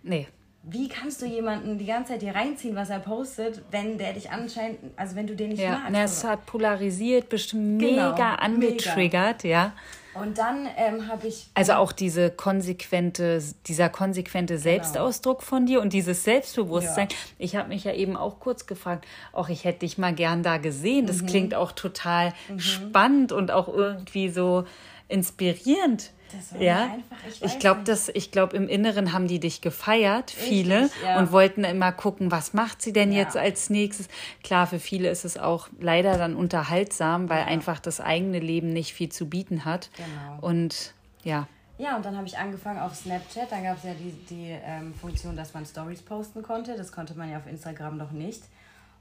[0.02, 0.28] Nee.
[0.68, 4.30] Wie kannst du jemanden die ganze Zeit hier reinziehen, was er postet, wenn der dich
[4.30, 5.78] anscheinend, also wenn du den nicht ja.
[5.78, 5.94] magst?
[5.94, 9.48] Ja, es hat polarisiert, bestimmt genau, mega angetriggert, mega.
[9.48, 9.72] ja.
[10.20, 11.48] Und dann ähm, habe ich.
[11.54, 14.62] Also auch diese konsequente, dieser konsequente genau.
[14.62, 15.48] Selbstausdruck genau.
[15.48, 17.08] von dir und dieses Selbstbewusstsein.
[17.10, 17.16] Ja.
[17.38, 20.58] Ich habe mich ja eben auch kurz gefragt, auch ich hätte dich mal gern da
[20.58, 21.06] gesehen.
[21.06, 21.26] Das mhm.
[21.26, 22.60] klingt auch total mhm.
[22.60, 24.64] spannend und auch irgendwie so
[25.08, 26.10] inspirierend
[26.58, 30.84] ja, einfach, ich, ich glaube, das, ich glaube, im Inneren haben die dich gefeiert, viele,
[30.84, 31.18] Richtig, ja.
[31.18, 33.20] und wollten immer gucken, was macht sie denn ja.
[33.20, 34.08] jetzt als nächstes.
[34.42, 38.94] Klar, für viele ist es auch leider dann unterhaltsam, weil einfach das eigene Leben nicht
[38.94, 39.90] viel zu bieten hat.
[39.96, 40.46] Genau.
[40.46, 41.48] Und ja.
[41.78, 43.52] Ja, und dann habe ich angefangen auf Snapchat.
[43.52, 46.76] Dann gab es ja die, die ähm, Funktion, dass man Stories posten konnte.
[46.76, 48.42] Das konnte man ja auf Instagram noch nicht.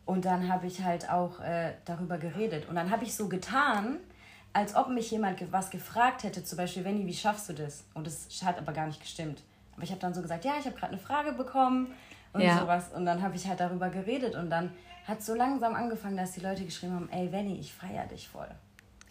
[0.05, 2.67] Und dann habe ich halt auch äh, darüber geredet.
[2.67, 3.97] Und dann habe ich so getan,
[4.55, 7.83] als ob mich jemand was gefragt hätte, zum Beispiel, Wendy, wie schaffst du das?
[7.93, 9.43] Und das hat aber gar nicht gestimmt.
[9.73, 11.91] Aber ich habe dann so gesagt, ja, ich habe gerade eine Frage bekommen
[12.31, 12.59] und ja.
[12.59, 12.85] sowas.
[12.95, 14.71] Und dann habe ich halt darüber geredet und dann
[15.05, 18.47] hat so langsam angefangen, dass die Leute geschrieben haben, ey, Wenny, ich feiere dich voll.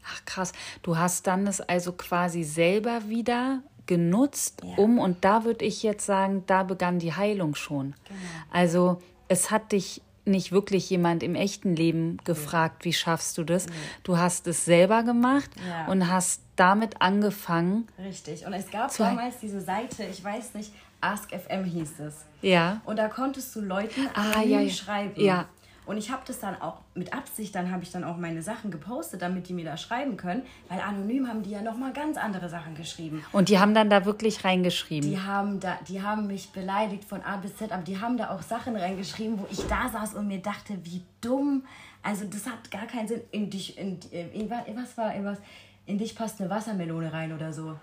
[0.07, 0.53] Ach krass,
[0.83, 4.77] du hast dann das also quasi selber wieder genutzt, ja.
[4.83, 7.95] um, und da würde ich jetzt sagen, da begann die Heilung schon.
[8.09, 8.21] Genau.
[8.51, 13.67] Also es hat dich nicht wirklich jemand im echten Leben gefragt, wie schaffst du das?
[14.03, 15.87] Du hast es selber gemacht ja.
[15.87, 17.89] und hast damit angefangen.
[17.99, 18.47] Richtig.
[18.47, 22.25] Und es gab damals diese Seite, ich weiß nicht, AskFM hieß es.
[22.41, 22.81] Ja.
[22.85, 24.71] Und da konntest du Leuten ah, ja, ja.
[24.71, 25.21] schreiben.
[25.21, 25.47] Ja.
[25.87, 28.71] Und ich habe das dann auch mit Absicht, dann habe ich dann auch meine Sachen
[28.71, 32.49] gepostet, damit die mir da schreiben können, weil anonym haben die ja nochmal ganz andere
[32.49, 33.25] Sachen geschrieben.
[33.33, 35.11] Und die haben dann da wirklich reingeschrieben?
[35.11, 38.31] Die haben, da, die haben mich beleidigt von A bis Z, aber die haben da
[38.31, 41.65] auch Sachen reingeschrieben, wo ich da saß und mir dachte, wie dumm.
[42.03, 43.21] Also das hat gar keinen Sinn.
[43.31, 45.39] In dich, in, in, was war, in was,
[45.85, 47.77] in dich passt eine Wassermelone rein oder so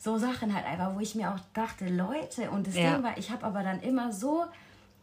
[0.00, 2.94] so Sachen halt einfach, wo ich mir auch dachte, Leute, und das ja.
[2.94, 4.44] Ding war, ich habe aber dann immer so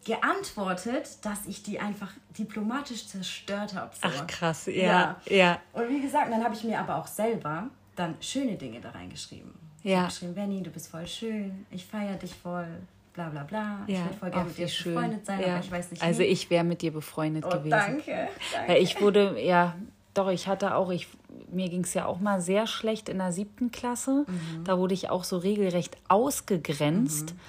[0.05, 3.91] geantwortet, dass ich die einfach diplomatisch zerstört habe.
[3.93, 4.01] So.
[4.03, 5.59] Ach krass, ja, ja, ja.
[5.73, 9.51] Und wie gesagt, dann habe ich mir aber auch selber dann schöne Dinge da reingeschrieben.
[9.83, 9.91] Ja.
[9.91, 12.67] Ich habe geschrieben, Benny, du bist voll schön, ich feiere dich voll,
[13.13, 13.79] bla bla bla.
[13.87, 13.95] Ja.
[13.95, 14.93] Ich würde voll gerne mit dir schön.
[14.93, 15.47] befreundet sein, ja.
[15.47, 16.25] aber ich weiß nicht Also wie.
[16.25, 17.71] ich wäre mit dir befreundet oh, gewesen.
[17.71, 18.71] Danke, danke.
[18.71, 19.75] Weil ich wurde, ja,
[20.13, 21.07] doch, ich hatte auch, ich,
[21.51, 24.25] mir ging es ja auch mal sehr schlecht in der siebten Klasse.
[24.27, 24.65] Mhm.
[24.65, 27.33] Da wurde ich auch so regelrecht ausgegrenzt.
[27.33, 27.39] Mhm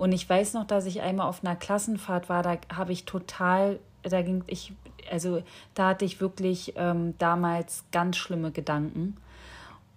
[0.00, 3.80] und ich weiß noch, dass ich einmal auf einer Klassenfahrt war, da habe ich total,
[4.02, 4.72] da ging ich,
[5.10, 5.42] also
[5.74, 9.18] da hatte ich wirklich ähm, damals ganz schlimme Gedanken.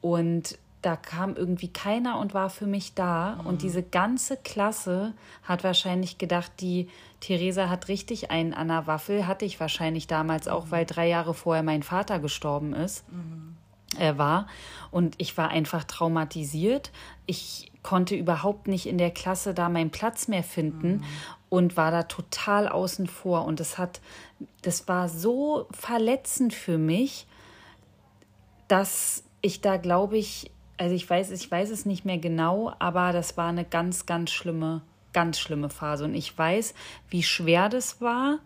[0.01, 3.37] Und da kam irgendwie keiner und war für mich da.
[3.39, 3.47] Mhm.
[3.47, 5.13] Und diese ganze Klasse
[5.43, 6.89] hat wahrscheinlich gedacht, die
[7.21, 9.25] Theresa hat richtig einen an der Waffel.
[9.25, 10.71] Hatte ich wahrscheinlich damals auch, mhm.
[10.71, 13.09] weil drei Jahre vorher mein Vater gestorben ist.
[13.09, 13.55] Mhm.
[13.97, 14.47] Er war.
[14.91, 16.91] Und ich war einfach traumatisiert.
[17.25, 21.03] Ich konnte überhaupt nicht in der Klasse da meinen Platz mehr finden mhm.
[21.49, 23.45] und war da total außen vor.
[23.45, 24.01] Und das hat,
[24.61, 27.27] das war so verletzend für mich,
[28.67, 33.11] dass ich da glaube ich, also ich weiß, ich weiß es nicht mehr genau, aber
[33.11, 36.05] das war eine ganz, ganz schlimme, ganz schlimme Phase.
[36.05, 36.73] Und ich weiß,
[37.09, 38.39] wie schwer das war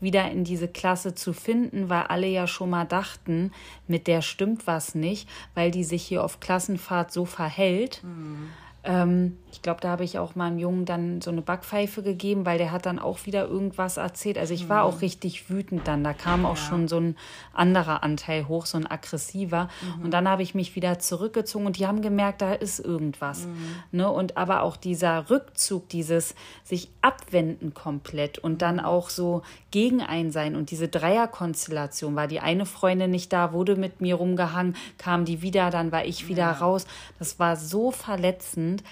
[0.00, 3.52] wieder in diese Klasse zu finden, weil alle ja schon mal dachten,
[3.86, 8.02] mit der stimmt was nicht, weil die sich hier auf Klassenfahrt so verhält.
[8.02, 8.48] Mhm.
[8.84, 12.58] Ähm, ich glaube, da habe ich auch meinem Jungen dann so eine Backpfeife gegeben, weil
[12.58, 14.38] der hat dann auch wieder irgendwas erzählt.
[14.38, 14.94] Also ich war mhm.
[14.94, 16.04] auch richtig wütend dann.
[16.04, 16.62] Da kam auch ja.
[16.62, 17.16] schon so ein
[17.52, 19.68] anderer Anteil hoch, so ein aggressiver.
[19.98, 20.04] Mhm.
[20.04, 23.46] Und dann habe ich mich wieder zurückgezogen und die haben gemerkt, da ist irgendwas.
[23.46, 23.56] Mhm.
[23.92, 24.10] Ne?
[24.10, 28.84] Und aber auch dieser Rückzug, dieses sich abwenden komplett und dann mhm.
[28.84, 33.76] auch so gegen ein sein und diese Dreierkonstellation, war die eine Freundin nicht da, wurde
[33.76, 36.52] mit mir rumgehangen, kam die wieder, dann war ich wieder ja.
[36.52, 36.86] raus.
[37.18, 38.82] Das war so verletzend.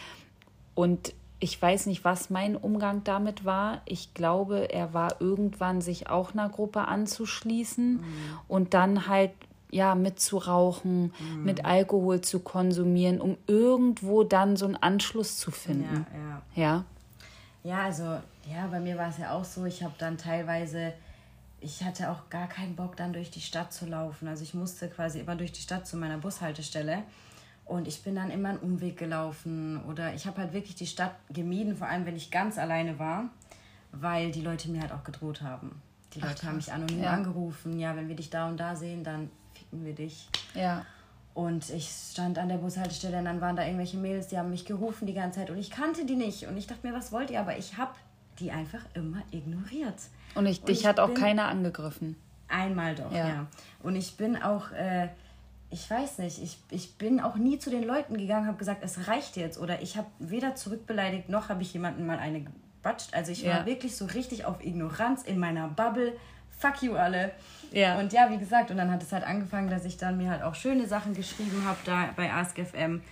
[0.78, 3.82] Und ich weiß nicht, was mein Umgang damit war.
[3.84, 8.02] Ich glaube, er war irgendwann, sich auch einer Gruppe anzuschließen mhm.
[8.46, 9.32] und dann halt
[9.72, 11.42] ja mitzurauchen, mhm.
[11.42, 16.06] mit Alkohol zu konsumieren, um irgendwo dann so einen Anschluss zu finden.
[16.54, 16.62] Ja, ja.
[16.62, 16.84] ja?
[17.64, 18.04] Ja, also
[18.48, 20.92] ja, bei mir war es ja auch so, ich habe dann teilweise
[21.60, 24.28] ich hatte auch gar keinen Bock, dann durch die Stadt zu laufen.
[24.28, 27.02] Also ich musste quasi immer durch die Stadt zu meiner Bushaltestelle.
[27.68, 29.80] Und ich bin dann immer einen Umweg gelaufen.
[29.84, 33.28] Oder ich habe halt wirklich die Stadt gemieden, vor allem wenn ich ganz alleine war,
[33.92, 35.80] weil die Leute mir halt auch gedroht haben.
[36.14, 37.12] Die Leute Ach, haben mich anonym ja.
[37.12, 37.78] angerufen.
[37.78, 40.28] Ja, wenn wir dich da und da sehen, dann ficken wir dich.
[40.54, 40.84] Ja.
[41.34, 44.64] Und ich stand an der Bushaltestelle und dann waren da irgendwelche Mädels, die haben mich
[44.64, 46.48] gerufen die ganze Zeit und ich kannte die nicht.
[46.48, 47.38] Und ich dachte mir, was wollt ihr?
[47.38, 47.92] Aber ich habe
[48.40, 49.94] die einfach immer ignoriert.
[50.34, 52.16] Und ich, dich ich hat auch keiner angegriffen.
[52.48, 53.28] Einmal doch, ja.
[53.28, 53.46] ja.
[53.82, 55.08] Und ich bin auch, äh,
[55.70, 59.06] ich weiß nicht, ich, ich bin auch nie zu den Leuten gegangen, habe gesagt, es
[59.06, 59.58] reicht jetzt.
[59.58, 63.14] Oder ich habe weder zurückbeleidigt, noch habe ich jemanden mal eine gebatscht.
[63.14, 66.14] Also ich war wirklich so richtig auf Ignoranz in meiner Bubble.
[66.58, 67.32] Fuck you alle.
[67.70, 67.98] Ja.
[67.98, 70.42] Und ja, wie gesagt, und dann hat es halt angefangen, dass ich dann mir halt
[70.42, 73.02] auch schöne Sachen geschrieben habe da bei AskFM.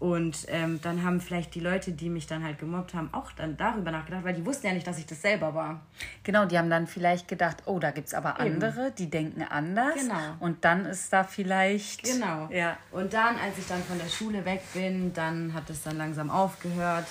[0.00, 3.58] Und ähm, dann haben vielleicht die Leute, die mich dann halt gemobbt haben, auch dann
[3.58, 5.82] darüber nachgedacht, weil die wussten ja nicht, dass ich das selber war.
[6.24, 8.94] Genau, die haben dann vielleicht gedacht, oh, da gibt es aber andere, Eben.
[8.94, 9.96] die denken anders.
[9.96, 10.36] Genau.
[10.40, 12.02] Und dann ist da vielleicht.
[12.02, 12.48] Genau.
[12.50, 12.78] Ja.
[12.92, 16.30] Und dann, als ich dann von der Schule weg bin, dann hat es dann langsam
[16.30, 17.06] aufgehört.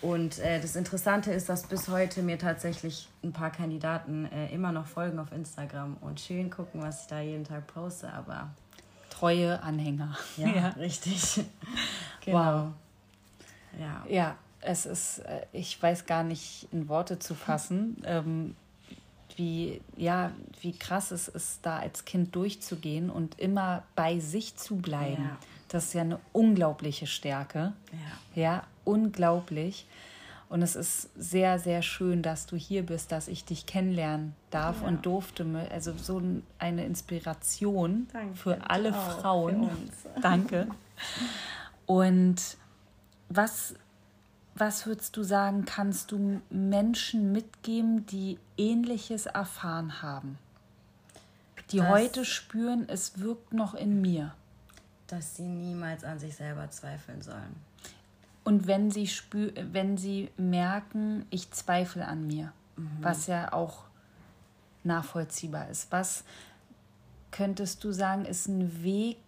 [0.00, 4.70] Und äh, das Interessante ist, dass bis heute mir tatsächlich ein paar Kandidaten äh, immer
[4.70, 8.50] noch folgen auf Instagram und schön gucken, was ich da jeden Tag poste, aber.
[9.20, 10.16] Treue Anhänger.
[10.38, 10.68] Ja, ja.
[10.70, 11.44] richtig.
[12.24, 12.38] Genau.
[12.38, 12.72] Wow.
[13.78, 14.04] Ja.
[14.08, 18.56] Ja, es ist, äh, ich weiß gar nicht in Worte zu fassen, ähm,
[19.36, 24.76] wie, ja, wie krass es ist, da als Kind durchzugehen und immer bei sich zu
[24.76, 25.22] bleiben.
[25.22, 25.36] Ja.
[25.68, 27.74] Das ist ja eine unglaubliche Stärke.
[28.34, 28.42] Ja.
[28.42, 29.86] Ja, unglaublich.
[30.50, 34.82] Und es ist sehr, sehr schön, dass du hier bist, dass ich dich kennenlernen darf
[34.82, 34.88] ja.
[34.88, 35.46] und durfte.
[35.70, 36.20] Also so
[36.58, 39.70] eine Inspiration Danke, für alle Frauen.
[39.70, 40.66] Für Danke.
[41.86, 42.56] Und
[43.28, 43.76] was,
[44.56, 50.36] was würdest du sagen, kannst du Menschen mitgeben, die Ähnliches erfahren haben?
[51.70, 54.34] Die das, heute spüren, es wirkt noch in mir.
[55.06, 57.69] Dass sie niemals an sich selber zweifeln sollen.
[58.50, 62.88] Und wenn sie, spür, wenn sie merken, ich zweifle an mir, mhm.
[63.00, 63.84] was ja auch
[64.82, 66.24] nachvollziehbar ist, was
[67.30, 69.18] könntest du sagen, ist ein Weg,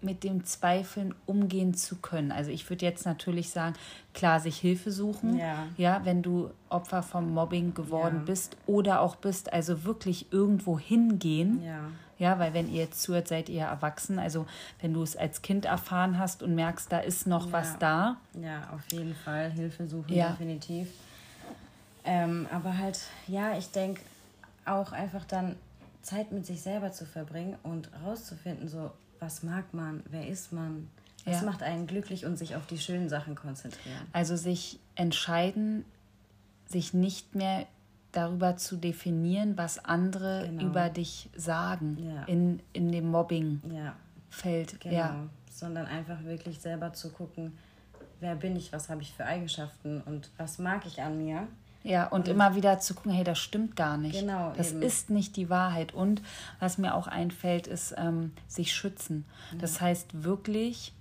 [0.00, 2.30] mit dem Zweifeln umgehen zu können.
[2.30, 3.74] Also ich würde jetzt natürlich sagen,
[4.14, 8.24] klar, sich Hilfe suchen, ja, ja wenn du Opfer vom Mobbing geworden ja.
[8.26, 11.64] bist oder auch bist, also wirklich irgendwo hingehen.
[11.64, 11.80] Ja.
[12.22, 14.20] Ja, weil wenn ihr jetzt zuhört, seid ihr erwachsen.
[14.20, 14.46] Also
[14.80, 17.52] wenn du es als Kind erfahren hast und merkst, da ist noch ja.
[17.52, 18.16] was da.
[18.40, 20.30] Ja, auf jeden Fall Hilfe suchen, ja.
[20.30, 20.86] definitiv.
[22.04, 24.02] Ähm, aber halt, ja, ich denke
[24.64, 25.56] auch einfach dann
[26.02, 30.88] Zeit mit sich selber zu verbringen und rauszufinden, so was mag man, wer ist man,
[31.24, 31.42] was ja.
[31.42, 34.06] macht einen glücklich und sich auf die schönen Sachen konzentrieren.
[34.12, 35.84] Also sich entscheiden,
[36.68, 37.66] sich nicht mehr
[38.12, 40.64] darüber zu definieren, was andere genau.
[40.64, 42.24] über dich sagen ja.
[42.24, 44.80] in, in dem Mobbing-Feld.
[44.80, 44.94] Genau.
[44.94, 45.28] Ja.
[45.50, 47.58] Sondern einfach wirklich selber zu gucken,
[48.20, 51.48] wer bin ich, was habe ich für Eigenschaften und was mag ich an mir
[51.84, 54.20] ja, und, und immer wieder zu gucken, hey, das stimmt gar nicht.
[54.20, 54.52] Genau.
[54.56, 54.82] Das eben.
[54.82, 55.92] ist nicht die Wahrheit.
[55.92, 56.22] Und
[56.60, 59.24] was mir auch einfällt, ist ähm, sich schützen.
[59.52, 59.58] Mhm.
[59.58, 60.92] Das heißt wirklich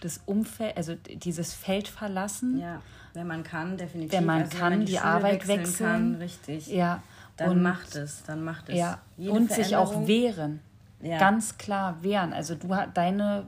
[0.00, 2.58] das Umfeld, also dieses Feld verlassen.
[2.58, 2.82] Ja,
[3.14, 4.12] wenn man kann, definitiv.
[4.12, 5.58] Wenn man also, kann, wenn man die, die Arbeit wechseln.
[5.60, 6.66] wechseln kann, richtig.
[6.68, 7.02] Ja.
[7.36, 8.76] Dann und, macht es, dann macht es.
[8.76, 8.98] Ja.
[9.18, 10.60] und sich auch wehren.
[11.02, 11.18] Ja.
[11.18, 12.32] Ganz klar wehren.
[12.32, 13.46] Also du deine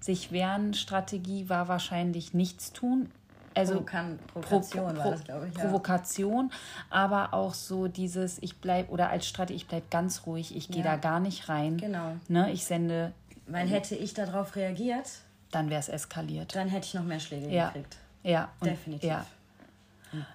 [0.00, 3.08] sich wehren Strategie war wahrscheinlich nichts tun
[3.56, 5.56] also Provokation Pro, Pro, war das, glaube ich.
[5.56, 5.64] Ja.
[5.64, 6.50] Provokation,
[6.90, 10.84] aber auch so dieses, ich bleibe, oder als Strategie, ich bleibe ganz ruhig, ich gehe
[10.84, 10.92] ja.
[10.92, 11.78] da gar nicht rein.
[11.78, 12.16] Genau.
[12.28, 13.12] Ne, ich sende.
[13.46, 15.08] Weil hätte ich darauf reagiert,
[15.50, 16.54] dann wäre es eskaliert.
[16.54, 17.68] Dann hätte ich noch mehr Schläge ja.
[17.68, 17.96] gekriegt.
[18.22, 18.50] Ja.
[18.60, 19.08] Und, Definitiv.
[19.08, 19.26] Ja.
[20.12, 20.26] Und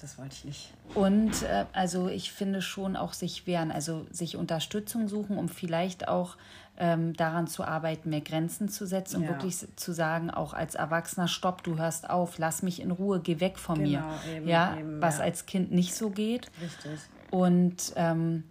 [0.00, 0.74] das wollte ich nicht.
[0.94, 6.08] Und äh, also ich finde schon auch sich wehren, also sich Unterstützung suchen, um vielleicht
[6.08, 6.36] auch
[6.78, 9.28] ähm, daran zu arbeiten, mehr Grenzen zu setzen und ja.
[9.30, 13.40] wirklich zu sagen, auch als Erwachsener, stopp, du hörst auf, lass mich in Ruhe, geh
[13.40, 14.36] weg von genau, mir.
[14.36, 15.24] Eben, ja, eben, was ja.
[15.24, 16.50] als Kind nicht so geht.
[16.60, 17.00] Richtig.
[17.30, 18.44] Und ähm,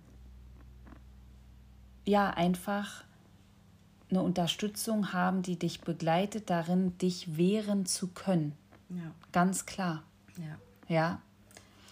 [2.06, 3.04] ja, einfach
[4.16, 8.54] eine Unterstützung haben, die dich begleitet, darin, dich wehren zu können.
[8.90, 9.12] Ja.
[9.32, 10.04] Ganz klar.
[10.38, 10.58] Ja.
[10.88, 11.22] Ja.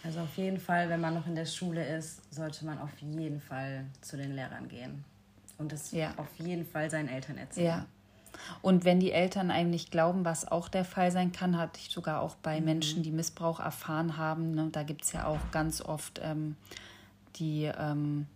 [0.02, 3.40] Also auf jeden Fall, wenn man noch in der Schule ist, sollte man auf jeden
[3.40, 5.04] Fall zu den Lehrern gehen
[5.58, 6.12] und das ja.
[6.16, 7.66] auf jeden Fall seinen Eltern erzählen.
[7.66, 7.86] Ja.
[8.60, 11.90] Und wenn die Eltern einem nicht glauben, was auch der Fall sein kann, hatte ich
[11.90, 12.66] sogar auch bei mhm.
[12.66, 16.56] Menschen, die Missbrauch erfahren haben, ne, da gibt es ja auch ganz oft ähm,
[17.36, 18.26] die, ähm,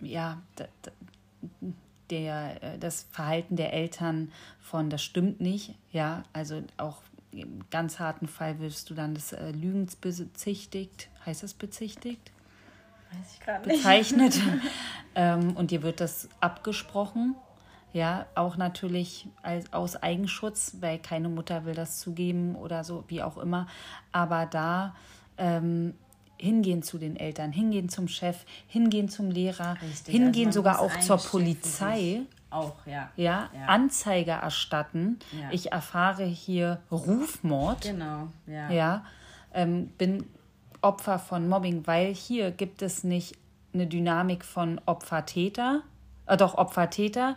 [0.00, 0.40] ja,
[2.10, 6.98] der, äh, das Verhalten der Eltern von, das stimmt nicht, ja, also auch
[7.32, 12.32] im ganz harten Fall wirst du dann des äh, Lügens bezichtigt, heißt das bezichtigt?
[13.12, 13.78] Weiß ich gerade nicht.
[13.78, 14.40] bezeichnet.
[15.14, 17.34] ähm, und dir wird das abgesprochen.
[17.92, 23.22] Ja, auch natürlich als, aus Eigenschutz, weil keine Mutter will das zugeben oder so, wie
[23.22, 23.66] auch immer.
[24.12, 24.94] Aber da
[25.38, 25.94] ähm,
[26.40, 30.98] hingehen zu den Eltern, hingehen zum Chef, hingehen zum Lehrer, Richtig, hingehen also sogar auch
[31.00, 32.22] zur Polizei.
[32.50, 33.10] Auch, ja.
[33.16, 33.66] Ja, Ja.
[33.66, 35.18] Anzeige erstatten.
[35.32, 35.50] Ja.
[35.52, 37.82] Ich erfahre hier Rufmord.
[37.82, 38.70] Genau, ja.
[38.70, 39.04] Ja,
[39.54, 40.26] ähm, bin
[40.82, 43.36] Opfer von Mobbing, weil hier gibt es nicht
[43.72, 45.82] eine Dynamik von Opfer-Täter,
[46.26, 47.36] äh, doch Opfer-Täter.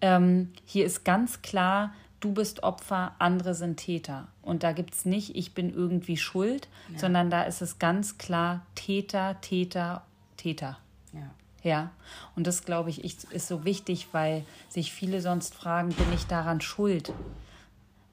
[0.00, 1.92] Ähm, hier ist ganz klar,
[2.22, 4.28] du bist Opfer, andere sind Täter.
[4.42, 8.64] Und da gibt es nicht, ich bin irgendwie schuld, sondern da ist es ganz klar
[8.74, 10.02] Täter, Täter,
[10.36, 10.78] Täter.
[11.12, 11.30] ja.
[11.64, 11.90] Ja,
[12.34, 16.26] und das glaube ich ich- ist so wichtig, weil sich viele sonst fragen, bin ich
[16.26, 17.12] daran schuld?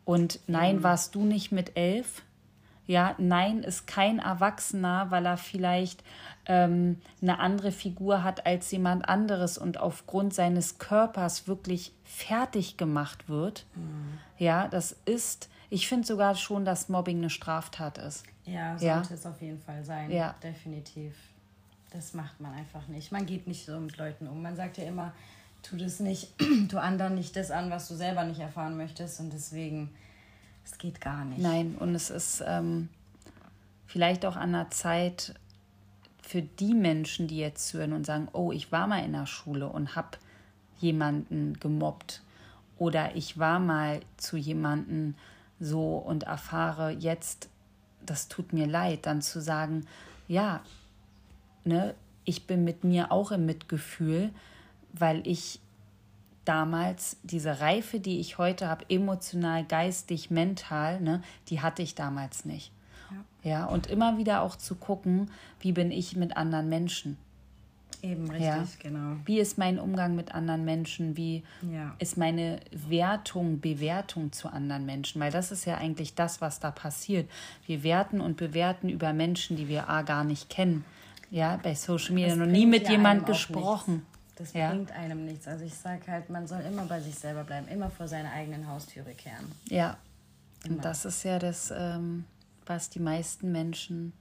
[0.05, 2.22] Und nein, warst du nicht mit elf?
[2.89, 6.03] Ja, nein ist kein Erwachsener, weil er vielleicht
[6.47, 13.29] ähm, eine andere Figur hat als jemand anderes und aufgrund seines Körpers wirklich fertig gemacht
[13.29, 13.67] wird.
[14.39, 18.23] Ja, das ist, ich finde sogar schon, dass Mobbing eine Straftat ist.
[18.45, 18.95] Ja, Ja.
[18.95, 20.09] sollte es auf jeden Fall sein.
[20.09, 20.33] Ja.
[20.41, 21.13] Definitiv.
[21.91, 23.11] Das macht man einfach nicht.
[23.11, 24.41] Man geht nicht so mit Leuten um.
[24.41, 25.13] Man sagt ja immer,
[25.61, 26.33] tu das nicht,
[26.71, 29.19] tu anderen nicht das an, was du selber nicht erfahren möchtest.
[29.19, 29.93] Und deswegen,
[30.72, 31.39] es geht gar nicht.
[31.39, 32.89] Nein, und es ist ähm,
[33.86, 35.34] vielleicht auch an der Zeit
[36.22, 39.67] für die Menschen, die jetzt hören und sagen, oh, ich war mal in der Schule
[39.67, 40.17] und habe
[40.80, 42.22] jemanden gemobbt
[42.78, 45.15] oder ich war mal zu jemanden
[45.59, 47.49] so und erfahre jetzt,
[48.05, 49.86] das tut mir leid, dann zu sagen,
[50.28, 50.61] ja,
[51.65, 51.95] ne,
[52.26, 54.30] ich bin mit mir auch im Mitgefühl,
[54.93, 55.59] weil ich
[56.50, 62.43] damals diese Reife, die ich heute habe, emotional, geistig, mental, ne, die hatte ich damals
[62.45, 62.72] nicht.
[63.41, 63.66] Ja.
[63.66, 65.32] und immer wieder auch zu gucken,
[65.62, 67.18] wie bin ich mit anderen Menschen?
[68.02, 68.66] Eben richtig, Ja.
[68.82, 69.16] genau.
[69.26, 71.16] Wie ist mein Umgang mit anderen Menschen?
[71.16, 71.95] Wie Ja.
[72.00, 75.22] ist meine Wertung, Bewertung zu anderen Menschen?
[75.22, 77.30] Weil das ist ja eigentlich das, was da passiert.
[77.66, 80.84] Wir werten und bewerten über Menschen, die wir A gar nicht kennen.
[81.32, 84.06] Ja, bei Social Media noch nie mit ja jemand gesprochen.
[84.39, 84.69] Das Ja.
[84.71, 85.47] bringt einem nichts.
[85.47, 88.67] Also ich sage halt, man soll immer bei sich selber bleiben, immer vor seiner eigenen
[88.67, 89.45] Haustüre kehren.
[89.67, 89.97] Ja,
[90.63, 90.81] und Immer.
[90.81, 92.23] das ist ja das, ähm,
[92.65, 94.13] was die meisten Menschen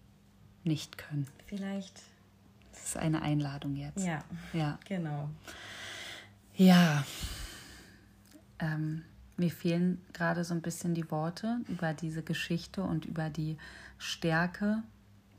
[0.64, 1.26] nicht können.
[1.46, 2.02] Vielleicht,
[2.72, 4.04] Das ist eine Einladung jetzt.
[4.04, 4.78] ja, Ja.
[4.86, 5.30] genau.
[6.56, 7.04] Ja.
[8.58, 9.04] Ähm,
[9.36, 13.56] mir fehlen gerade so ein bisschen die Worte über diese Geschichte und über die
[13.98, 14.82] Stärke,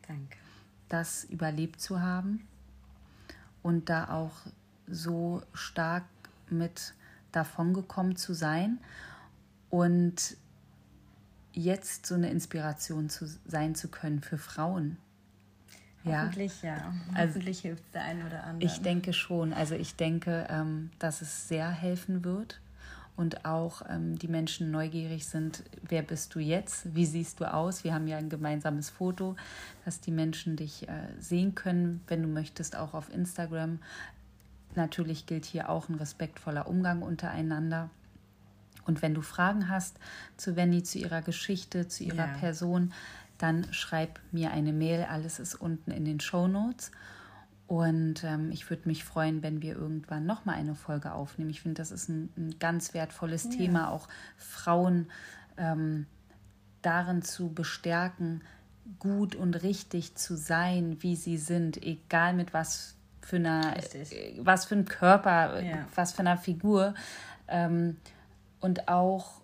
[0.07, 0.37] Danke.
[0.87, 2.47] das überlebt zu haben
[3.61, 4.31] und da auch
[4.89, 6.05] so stark
[6.49, 6.93] mit
[7.31, 8.79] davongekommen zu sein
[9.69, 10.37] und
[11.53, 14.97] jetzt so eine Inspiration zu sein zu können für Frauen.
[16.03, 16.23] Ja.
[16.23, 16.93] Hoffentlich ja.
[17.13, 18.61] Also- Hoffentlich hilft es der einen oder anderen.
[18.61, 19.53] Ich denke schon.
[19.53, 22.61] Also ich denke, ähm, dass es sehr helfen wird
[23.17, 27.83] und auch ähm, die Menschen neugierig sind, wer bist du jetzt, wie siehst du aus.
[27.83, 29.35] Wir haben ja ein gemeinsames Foto,
[29.83, 33.79] dass die Menschen dich äh, sehen können, wenn du möchtest, auch auf Instagram.
[34.75, 37.89] Natürlich gilt hier auch ein respektvoller Umgang untereinander.
[38.85, 39.99] Und wenn du Fragen hast
[40.37, 42.37] zu Wendy, zu ihrer Geschichte, zu ihrer Ja.
[42.37, 42.93] Person,
[43.37, 45.05] dann schreib mir eine Mail.
[45.09, 46.91] Alles ist unten in den Show Notes.
[47.67, 51.51] Und ähm, ich würde mich freuen, wenn wir irgendwann nochmal eine Folge aufnehmen.
[51.51, 54.07] Ich finde, das ist ein, ein ganz wertvolles Thema, auch
[54.37, 55.07] Frauen
[55.55, 56.07] ähm,
[56.81, 58.41] darin zu bestärken,
[58.97, 62.95] gut und richtig zu sein, wie sie sind, egal mit was
[63.29, 64.11] für einer, Richtig.
[64.11, 65.87] äh, was für einem Körper, äh, Ja.
[65.95, 66.93] was für einer Figur.
[67.47, 67.97] Ähm,
[68.59, 69.41] und auch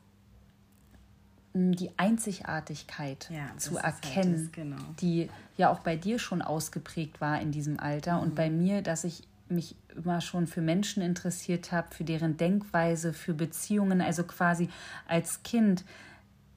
[1.53, 4.83] mh, die Einzigartigkeit Ja, zu halt erkennen, das, genau.
[4.99, 9.03] die ja auch bei dir schon ausgeprägt war in diesem Alter und bei mir, dass
[9.03, 14.69] ich mich immer schon für Menschen interessiert habe, für deren Denkweise, für Beziehungen, also quasi
[15.07, 15.85] als Kind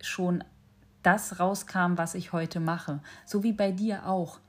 [0.00, 0.42] schon
[1.02, 4.40] das rauskam, was ich heute mache, so wie bei dir auch.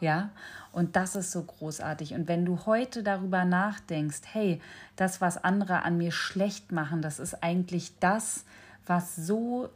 [0.00, 0.30] Ja,
[0.72, 2.14] und das ist so großartig.
[2.14, 4.60] Und wenn du heute darüber nachdenkst, hey,
[4.96, 8.44] das, was andere an mir schlecht machen, das ist eigentlich das,
[8.86, 9.70] was so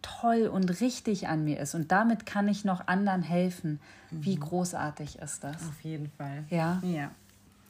[0.00, 1.74] toll und richtig an mir ist.
[1.74, 3.80] Und damit kann ich noch anderen helfen.
[4.10, 5.56] Wie großartig ist das?
[5.56, 6.44] Auf jeden Fall.
[6.50, 6.80] Ja.
[6.82, 7.10] Ja.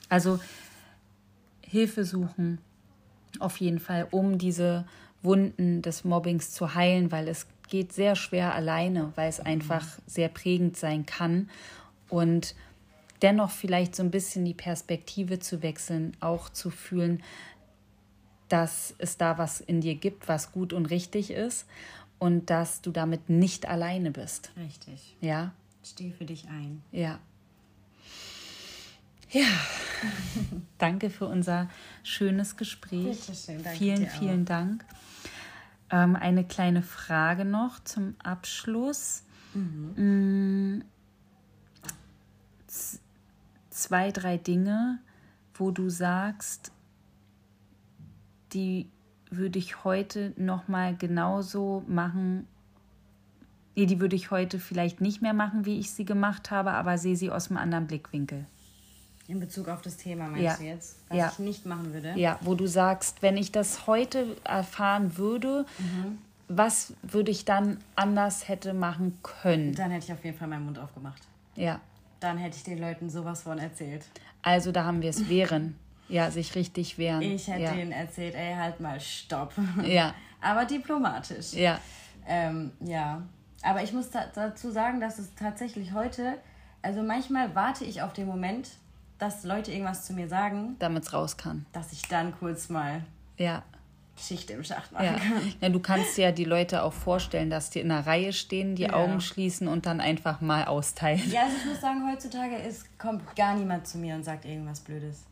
[0.09, 0.39] Also
[1.63, 2.59] Hilfe suchen,
[3.41, 4.85] auf jeden Fall, um diese
[5.23, 10.29] Wunden des Mobbings zu heilen, weil es geht sehr schwer alleine, weil es einfach sehr
[10.29, 11.51] prägend sein kann.
[12.09, 12.55] Und
[13.23, 17.23] dennoch vielleicht so ein bisschen die Perspektive zu wechseln, auch zu fühlen,
[18.49, 21.67] dass es da was in dir gibt, was gut und richtig ist
[22.19, 24.51] und dass du damit nicht alleine bist.
[24.57, 25.17] Richtig.
[25.21, 25.53] Ja,
[25.85, 26.83] Steh für dich ein.
[26.93, 27.19] ja.
[29.31, 29.45] Ja,
[30.79, 31.69] danke für unser
[32.03, 33.21] schönes Gespräch.
[33.27, 34.87] Bitteschön, danke vielen, vielen Dank.
[35.91, 39.25] Ähm, eine kleine Frage noch zum Abschluss.
[39.53, 40.87] Mm, z-
[43.79, 44.99] Zwei, drei Dinge,
[45.55, 46.73] wo du sagst,
[48.53, 48.89] die
[49.31, 52.49] würde ich heute noch mal genauso machen.
[53.77, 56.99] Nee, die würde ich heute vielleicht nicht mehr machen, wie ich sie gemacht habe, aber
[56.99, 58.47] sehe sie aus einem anderen Blickwinkel.
[59.29, 60.57] In Bezug auf das Thema meinst Ja.
[60.57, 60.97] du jetzt?
[61.09, 61.29] Was Ja.
[61.31, 62.15] ich nicht machen würde?
[62.17, 66.19] Ja, wo du sagst, wenn ich das heute erfahren würde, Mhm.
[66.49, 69.73] was würde ich dann anders hätte machen können?
[69.77, 71.23] Dann hätte ich auf jeden Fall meinen Mund aufgemacht.
[71.55, 71.81] Ja,
[72.21, 74.05] Dann hätte ich den Leuten sowas von erzählt.
[74.43, 75.77] also da haben wir es wehren.
[76.11, 77.21] Ja, sich richtig wehren.
[77.21, 77.73] Ich hätte ja.
[77.75, 79.53] denen erzählt, ey, halt mal Stopp.
[79.85, 81.53] Ja, Aber diplomatisch.
[81.53, 81.79] ja,
[82.27, 83.21] Ähm, ja.
[83.63, 86.39] Aber ich muss da dazu sagen, dass es tatsächlich heute,
[86.81, 88.71] also manchmal warte ich auf den Moment,
[89.19, 91.67] dass Leute irgendwas zu mir sagen, damit es raus kann.
[91.73, 93.03] dass ich dann kurz mal
[93.37, 93.63] Ja.
[94.19, 95.13] Geschichte im Schacht machen Ja.
[95.15, 95.55] kann.
[95.61, 98.75] ja, du kannst dir ja die Leute auch vorstellen, dass die in einer Reihe stehen,
[98.77, 98.93] die Ja.
[98.95, 101.23] Augen schließen und dann einfach mal austeilen.
[101.31, 104.81] Ja, also ich muss sagen, heutzutage ist, kommt gar niemand zu mir und sagt irgendwas
[104.81, 105.25] Blödes.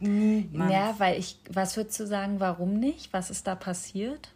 [0.00, 0.70] Niemand.
[0.70, 3.12] Ja, weil ich, was würdest du sagen, warum nicht?
[3.12, 4.30] Was ist da passiert?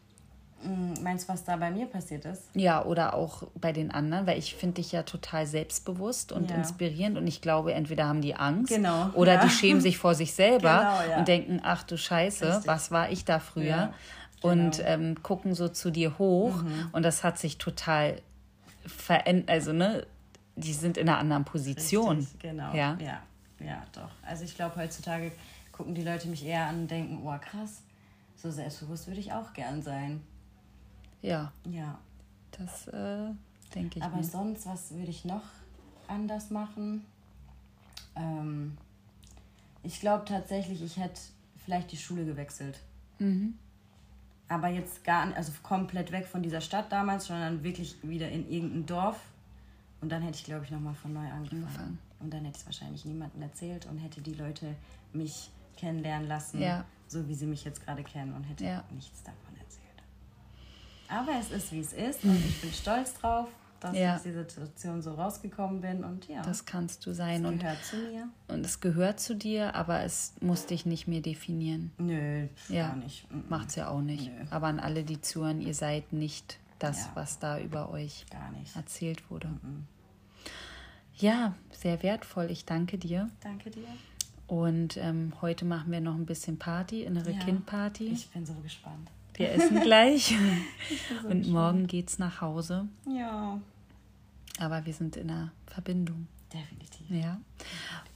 [0.64, 2.44] Mm, Meinst du, was da bei mir passiert ist?
[2.54, 6.56] Ja, oder auch bei den anderen, weil ich finde dich ja total selbstbewusst und Ja.
[6.56, 9.44] inspirierend und ich glaube, entweder haben die Angst Genau, oder ja.
[9.44, 11.18] die schämen sich vor sich selber Genau, ja.
[11.18, 12.66] und denken, ach du Scheiße, Richtig.
[12.66, 13.64] was war ich da früher?
[13.66, 13.94] Ja,
[14.42, 14.88] Und genau.
[14.88, 16.54] ähm, gucken so zu dir hoch
[16.92, 18.20] und das hat sich total
[18.86, 20.06] verändert, also ne,
[20.56, 22.18] die sind in einer anderen Position.
[22.18, 22.74] Richtig, genau.
[22.74, 22.96] Ja.
[23.00, 23.22] ja,
[23.60, 24.10] ja, doch.
[24.26, 25.32] Also ich glaube, heutzutage
[25.72, 27.82] gucken die Leute mich eher an und denken, oh krass,
[28.36, 30.20] so selbstbewusst würde ich auch gern sein.
[31.22, 31.98] Ja, Ja.
[32.50, 33.30] das äh,
[33.74, 34.24] denke ich Aber mir.
[34.24, 35.44] sonst, was würde ich noch
[36.08, 37.04] anders machen?
[38.16, 38.76] Ähm,
[39.82, 41.20] ich glaube tatsächlich, ich hätte
[41.64, 42.80] vielleicht die Schule gewechselt.
[43.18, 43.54] Mhm.
[44.48, 48.48] Aber jetzt gar nicht, also komplett weg von dieser Stadt damals, sondern wirklich wieder in
[48.50, 49.18] irgendein Dorf.
[50.00, 51.62] Und dann hätte ich, glaube ich, nochmal von neu angefangen.
[51.64, 51.98] Angefangen.
[52.20, 54.74] Und dann hätte ich es wahrscheinlich niemandem erzählt und hätte die Leute
[55.12, 56.84] mich kennenlernen lassen, Ja.
[57.08, 58.84] so wie sie mich jetzt gerade kennen und hätte Ja.
[58.90, 59.51] nichts davon.
[61.12, 63.48] Aber es ist, wie es ist und ich bin stolz drauf,
[63.80, 64.10] dass Ja.
[64.12, 67.84] ich aus dieser Situation so rausgekommen bin und ja, Das kannst du sein und, gehört
[67.84, 68.28] zu mir.
[68.48, 71.90] und es gehört zu dir, aber es muss dich nicht mehr definieren.
[71.98, 72.88] Nö, Ja.
[72.88, 73.30] gar nicht.
[73.30, 74.26] Mm, Macht's ja auch nicht.
[74.28, 74.44] Nö.
[74.50, 77.10] Aber an alle, die zuhören, ihr seid nicht das, Ja.
[77.14, 78.24] was da über euch
[78.74, 79.48] erzählt wurde.
[81.16, 82.50] Ja, sehr wertvoll.
[82.50, 83.28] Ich danke dir.
[83.40, 83.86] Danke dir.
[84.46, 87.38] Und ähm, heute machen wir noch ein bisschen Party, innere Ja.
[87.38, 88.06] Kindparty.
[88.08, 89.10] Ich bin so gespannt.
[89.34, 90.34] Wir essen gleich.
[91.22, 92.86] so Und morgen geht's nach Hause.
[93.08, 93.60] Ja,
[94.58, 96.26] Aber wir sind in einer Verbindung.
[96.52, 97.08] definitiv.
[97.10, 97.40] Ja.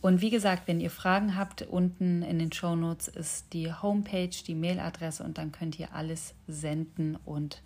[0.02, 4.30] Und wie gesagt, wenn ihr Fragen habt, unten in den Show Notes ist die Homepage,
[4.46, 7.62] die Mailadresse und dann könnt ihr alles senden und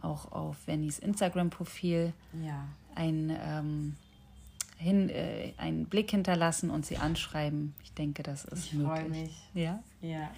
[0.00, 2.12] auch auf Vennys Instagram-Profil
[2.44, 3.96] Ja, ein, ähm,
[4.78, 7.74] hin, äh, einen Blick hinterlassen und sie anschreiben.
[7.82, 8.92] Ich denke, das ist ich möglich.
[9.00, 9.42] freue mich.
[9.54, 9.82] Ja.
[10.02, 10.30] Ja,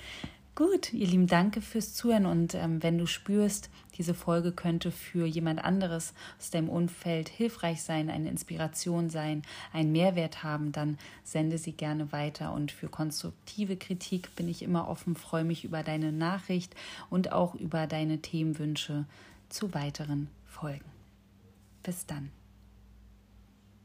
[0.57, 5.27] Gut, ihr Lieben, danke fürs Zuhören und ähm, wenn du spürst, diese Folge könnte für
[5.27, 9.43] jemand anderes aus deinem Umfeld hilfreich sein, eine Inspiration sein,
[9.75, 14.89] einen Mehrwert haben, dann sende sie gerne weiter und für konstruktive Kritik bin ich immer
[14.89, 16.75] offen, freue mich über deine Nachricht
[17.11, 19.05] und auch über deine Themenwünsche
[19.51, 20.87] zu weiteren Folgen.
[21.83, 22.31] Bis dann.